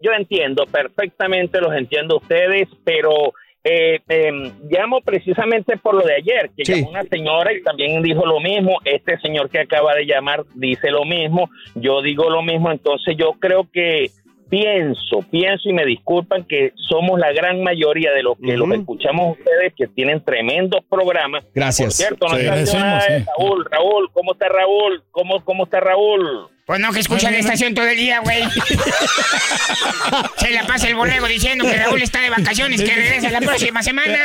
yo 0.00 0.12
entiendo 0.12 0.64
perfectamente, 0.66 1.60
los 1.60 1.74
entiendo 1.74 2.16
ustedes, 2.18 2.68
pero 2.84 3.32
eh, 3.64 4.00
em, 4.08 4.52
llamo 4.70 5.00
precisamente 5.00 5.76
por 5.76 5.94
lo 5.94 6.02
de 6.06 6.14
ayer, 6.14 6.50
que 6.56 6.64
Sí. 6.64 6.74
llamó 6.76 6.90
una 6.90 7.02
señora 7.04 7.52
y 7.52 7.62
también 7.62 8.00
dijo 8.02 8.24
lo 8.24 8.40
mismo, 8.40 8.78
este 8.84 9.18
señor 9.18 9.50
que 9.50 9.58
acaba 9.60 9.94
de 9.94 10.06
llamar 10.06 10.44
dice 10.54 10.90
lo 10.90 11.04
mismo, 11.04 11.50
yo 11.74 12.00
digo 12.00 12.30
lo 12.30 12.40
mismo, 12.42 12.70
entonces 12.70 13.16
yo 13.18 13.32
creo 13.38 13.68
que 13.70 14.10
pienso, 14.48 15.18
pienso 15.30 15.68
y 15.68 15.72
me 15.74 15.84
disculpan 15.84 16.44
que 16.44 16.72
somos 16.88 17.18
la 17.20 17.32
gran 17.32 17.62
mayoría 17.62 18.12
de 18.12 18.22
los 18.22 18.38
que 18.38 18.56
los 18.56 18.70
escuchamos 18.70 19.36
ustedes 19.38 19.74
que 19.76 19.86
tienen 19.88 20.24
tremendos 20.24 20.80
programas. 20.88 21.44
Gracias. 21.54 21.88
Por 21.88 21.92
cierto, 21.92 22.26
no 22.28 22.36
Sí. 22.36 22.66
sí. 22.66 22.76
Raúl, 23.38 23.66
Raúl, 23.70 24.10
¿cómo 24.12 24.32
está 24.32 24.48
Raúl? 24.48 25.02
¿Cómo, 25.10 25.44
cómo 25.44 25.64
está 25.64 25.80
Raúl? 25.80 26.48
Pues 26.68 26.80
no, 26.80 26.92
que 26.92 27.00
escucha 27.00 27.30
la 27.30 27.38
estación 27.38 27.72
todo 27.72 27.88
el 27.88 27.96
día, 27.96 28.18
güey. 28.18 28.42
Se 30.36 30.50
la 30.50 30.66
pasa 30.66 30.86
el 30.86 30.96
borrego 30.96 31.26
diciendo 31.26 31.64
que 31.64 31.74
Raúl 31.74 32.02
está 32.02 32.20
de 32.20 32.28
vacaciones, 32.28 32.82
que 32.82 32.94
regresa 32.94 33.30
la 33.30 33.40
próxima 33.40 33.82
semana. 33.82 34.18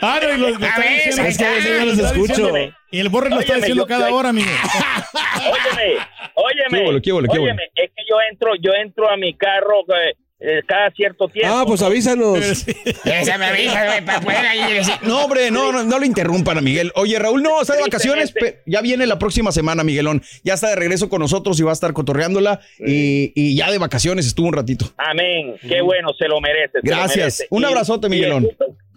Ah, 0.00 0.20
no, 0.22 0.32
y 0.32 0.38
lo, 0.38 0.50
lo 0.50 0.64
A 0.64 0.78
ver. 0.78 1.08
Es 1.08 1.36
que 1.36 1.44
yo 1.60 1.84
los 1.86 1.98
escucho. 1.98 2.52
Y 2.92 3.00
el 3.00 3.08
borre 3.08 3.30
lo 3.30 3.40
está 3.40 3.56
diciendo 3.56 3.82
yo- 3.82 3.88
cada 3.88 4.10
yo- 4.10 4.14
hora, 4.14 4.28
amigo. 4.28 4.46
Óyeme, 5.40 5.98
óyeme, 6.34 7.00
¿Qué 7.02 7.12
óyeme, 7.12 7.64
es 7.74 7.90
que 7.96 8.02
yo 8.08 8.16
entro, 8.30 8.52
yo 8.60 8.70
entro 8.80 9.10
a 9.10 9.16
mi 9.16 9.34
carro, 9.36 9.80
eh, 9.88 10.14
eh, 10.40 10.62
cada 10.66 10.90
cierto 10.92 11.28
tiempo. 11.28 11.52
Ah, 11.52 11.64
pues 11.66 11.82
avísanos. 11.82 12.38
Esa 13.04 13.38
me 13.38 13.46
avisa, 13.46 13.84
güey, 13.86 14.04
para 14.04 14.20
poder 14.20 14.46
ahí 14.46 14.72
decir. 14.74 14.94
No, 15.02 15.24
hombre, 15.24 15.50
no, 15.50 15.72
no, 15.72 15.82
no 15.84 15.98
lo 15.98 16.04
interrumpan 16.04 16.58
a 16.58 16.60
Miguel. 16.60 16.92
Oye, 16.94 17.18
Raúl, 17.18 17.42
no, 17.42 17.60
está 17.60 17.74
de 17.74 17.82
vacaciones, 17.82 18.30
pe- 18.32 18.60
ya 18.66 18.80
viene 18.80 19.06
la 19.06 19.18
próxima 19.18 19.50
semana, 19.52 19.82
Miguelón. 19.84 20.22
Ya 20.44 20.54
está 20.54 20.68
de 20.68 20.76
regreso 20.76 21.08
con 21.08 21.20
nosotros 21.20 21.58
y 21.58 21.62
va 21.64 21.70
a 21.70 21.74
estar 21.74 21.92
cotorreándola. 21.92 22.60
Y, 22.78 23.32
y 23.34 23.56
ya 23.56 23.70
de 23.70 23.78
vacaciones 23.78 24.26
estuvo 24.26 24.46
un 24.48 24.54
ratito. 24.54 24.92
Amén. 24.96 25.56
Qué 25.60 25.80
bueno, 25.82 26.10
se 26.18 26.28
lo 26.28 26.40
merece. 26.40 26.72
se 26.82 26.88
lo 26.88 26.96
Gracias. 26.96 27.16
merece. 27.16 27.46
Un 27.50 27.62
Y- 27.62 27.64
abrazote, 27.66 28.06
y 28.06 28.10
Miguelón. 28.10 28.48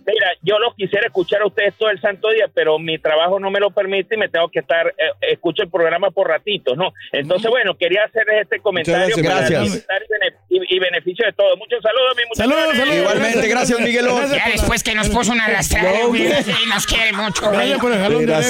Mira, 0.05 0.27
yo 0.41 0.57
los 0.59 0.75
quisiera 0.75 1.05
escuchar 1.07 1.41
a 1.41 1.47
ustedes 1.47 1.73
todo 1.77 1.89
el 1.89 1.99
santo 2.01 2.29
día, 2.31 2.49
pero 2.53 2.79
mi 2.79 2.97
trabajo 2.97 3.39
no 3.39 3.51
me 3.51 3.59
lo 3.59 3.71
permite 3.71 4.15
y 4.15 4.17
me 4.17 4.29
tengo 4.29 4.49
que 4.49 4.59
estar, 4.59 4.87
eh, 4.87 4.93
escucho 5.31 5.63
el 5.63 5.69
programa 5.69 6.11
por 6.11 6.27
ratitos, 6.27 6.75
¿no? 6.77 6.91
Entonces, 7.11 7.49
bueno, 7.49 7.77
quería 7.77 8.03
hacerles 8.05 8.41
este 8.43 8.59
comentario 8.59 9.15
Muchas 9.15 9.23
para 9.23 9.39
gracias. 9.47 9.63
disfrutar 9.63 10.01
y 10.01 10.11
bene- 10.11 10.35
y, 10.69 10.75
y 10.75 10.79
beneficio 10.79 11.25
de 11.25 11.33
todos. 11.33 11.57
Muchos 11.57 11.81
saludos, 11.81 12.15
mi 12.17 12.23
muchachos. 12.27 12.95
Igualmente, 12.97 13.47
gracias, 13.47 13.79
Miguelón. 13.79 14.31
Ya 14.31 14.49
después 14.51 14.83
que 14.83 14.95
nos 14.95 15.09
puso 15.09 15.31
una 15.31 15.45
arrastrada, 15.45 15.91
No, 16.01 16.07
güey, 16.09 16.27
güey. 16.27 16.43
sí, 16.43 16.51
nos 16.67 16.85
quiere 16.85 17.13
mucho, 17.13 17.51
güey. 17.51 17.69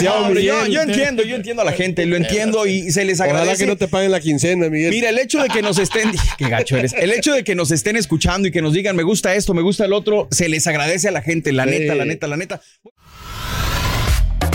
No, 0.03 0.15
hombre, 0.25 0.43
yo, 0.43 0.65
yo 0.67 0.81
entiendo, 0.81 1.23
yo 1.23 1.35
entiendo 1.35 1.61
a 1.61 1.65
la 1.65 1.71
gente, 1.73 2.05
lo 2.05 2.15
entiendo 2.15 2.65
y 2.65 2.91
se 2.91 3.05
les 3.05 3.19
agradece. 3.21 3.43
Ojalá 3.43 3.57
que 3.57 3.65
no 3.67 3.75
te 3.77 3.87
paguen 3.87 4.11
la 4.11 4.19
quincena, 4.19 4.69
Miguel. 4.69 4.91
Mira, 4.91 5.09
el 5.09 5.19
hecho 5.19 5.41
de 5.41 5.49
que 5.49 5.61
nos 5.61 5.77
estén, 5.79 6.11
qué 6.37 6.49
gacho 6.49 6.77
eres, 6.77 6.93
el 6.93 7.11
hecho 7.11 7.33
de 7.33 7.43
que 7.43 7.55
nos 7.55 7.71
estén 7.71 7.95
escuchando 7.95 8.47
y 8.47 8.51
que 8.51 8.61
nos 8.61 8.73
digan 8.73 8.95
me 8.95 9.03
gusta 9.03 9.35
esto, 9.35 9.53
me 9.53 9.61
gusta 9.61 9.85
el 9.85 9.93
otro, 9.93 10.27
se 10.31 10.49
les 10.49 10.65
agradece 10.67 11.07
a 11.07 11.11
la 11.11 11.21
gente, 11.41 11.51
la 11.53 11.63
Sí. 11.65 11.69
neta, 11.71 11.95
la 11.95 12.05
neta, 12.05 12.27
la 12.27 12.37
neta. 12.37 12.61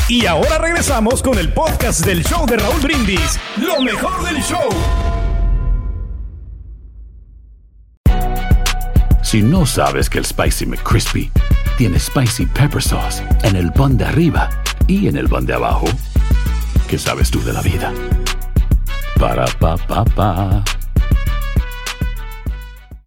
Y 0.09 0.27
ahora 0.27 0.59
regresamos 0.59 1.21
con 1.23 1.37
el 1.39 1.53
podcast 1.53 2.05
del 2.07 2.23
show 2.25 2.47
de 2.47 2.57
Raúl 2.57 2.81
Brindis. 2.81 3.41
Lo 3.57 3.81
mejor 3.83 4.25
del 4.25 4.41
show. 4.43 4.69
Si 9.23 9.43
no 9.43 9.67
sabes 9.67 10.09
que 10.09 10.19
el 10.19 10.25
Spicy 10.25 10.67
McCrispy 10.67 11.31
tiene 11.77 11.99
Spicy 11.99 12.47
Pepper 12.47 12.81
Sauce 12.83 13.23
en 13.43 13.57
el 13.57 13.73
pan 13.73 13.97
de 13.99 14.05
arriba 14.05 14.49
y 14.87 15.09
en 15.09 15.17
el 15.17 15.29
pan 15.29 15.45
de 15.45 15.55
abajo, 15.55 15.87
¿qué 16.89 16.97
sabes 16.99 17.31
tú 17.31 17.43
de 17.43 17.53
la 17.53 17.61
vida? 17.63 17.93
Para, 19.19 19.47
pa, 19.59 19.77
pa, 19.77 20.05
pa. 20.05 20.65